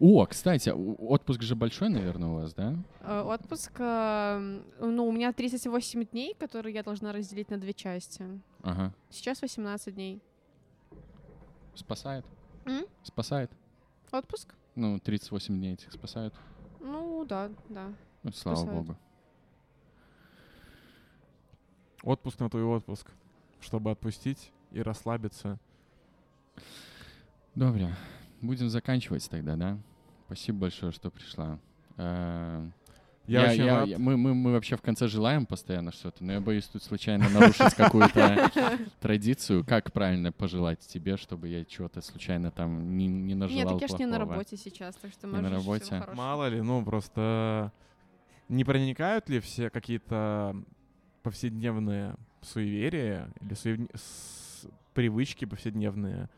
[0.00, 2.74] О, кстати, отпуск же большой, наверное, у вас, да?
[3.02, 8.24] Э, Отпуск, э, ну, у меня 38 дней, которые я должна разделить на две части.
[8.62, 8.94] Ага.
[9.10, 10.22] Сейчас 18 дней.
[11.74, 12.24] Спасает?
[12.64, 12.84] М?
[13.02, 13.50] Спасает.
[14.10, 14.54] Отпуск?
[14.74, 16.34] Ну, 38 дней этих спасают.
[16.80, 17.92] Ну да, да.
[18.22, 18.86] Ну, слава Спасают.
[18.86, 18.98] богу.
[22.02, 23.10] Отпуск на твой отпуск,
[23.60, 25.58] чтобы отпустить и расслабиться.
[27.54, 27.94] Добре.
[28.40, 29.78] Будем заканчивать тогда, да?
[30.26, 31.58] Спасибо большое, что пришла.
[33.26, 33.88] Э, Я, очень рад.
[33.88, 37.28] я- мы, мы, мы вообще в конце желаем постоянно что-то, но я боюсь тут случайно
[37.30, 38.50] нарушить какую-то
[39.00, 39.64] традицию.
[39.64, 43.96] Как правильно пожелать тебе, чтобы я чего-то случайно там не, не нажелал Нет, так я
[43.96, 45.58] ж не на работе сейчас, так что Не на можешь
[45.88, 46.04] работе?
[46.14, 47.72] Мало ли, ну просто
[48.50, 50.54] не проникают ли все какие-то
[51.22, 56.28] повседневные суеверия или суев- с- привычки повседневные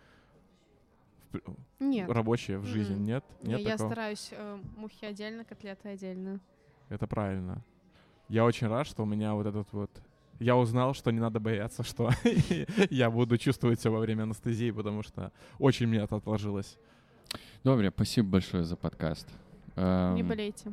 [1.80, 2.09] Нет.
[2.09, 2.95] рабочие в жизни?
[2.95, 3.05] Мгм.
[3.05, 3.24] Нет?
[3.43, 3.89] Не, Нет я такого?
[3.89, 6.41] стараюсь э, мухи отдельно, котлеты отдельно.
[6.89, 7.62] Это правильно.
[8.28, 9.91] Я очень рад, что у меня вот этот вот...
[10.39, 12.11] Я узнал, что не надо бояться, что
[12.91, 16.76] я буду чувствовать все во время анестезии, потому что очень мне это отложилось.
[17.64, 19.26] Добре, спасибо большое за подкаст.
[19.76, 20.72] Не Эм, болейте.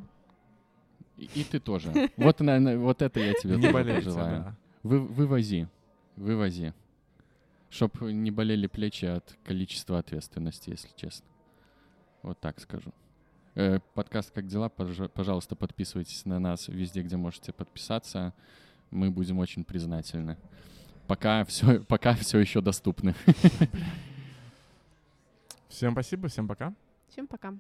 [1.17, 1.91] И, ты тоже.
[2.17, 4.55] Вот, наверное, вот это я тебе Не тоже болейте, да.
[4.81, 5.67] Вы, вывози,
[6.15, 6.73] вывози.
[7.69, 11.25] Чтоб не болели плечи от количества ответственности, если честно.
[12.21, 12.91] Вот так скажу.
[13.55, 18.33] Э, подкаст «Как дела?» Пожа- Пожалуйста, подписывайтесь на нас везде, где можете подписаться.
[18.89, 20.37] Мы будем очень признательны.
[21.07, 23.13] Пока все, пока все еще доступно.
[25.69, 26.73] Всем спасибо, всем пока.
[27.09, 27.53] Всем пока.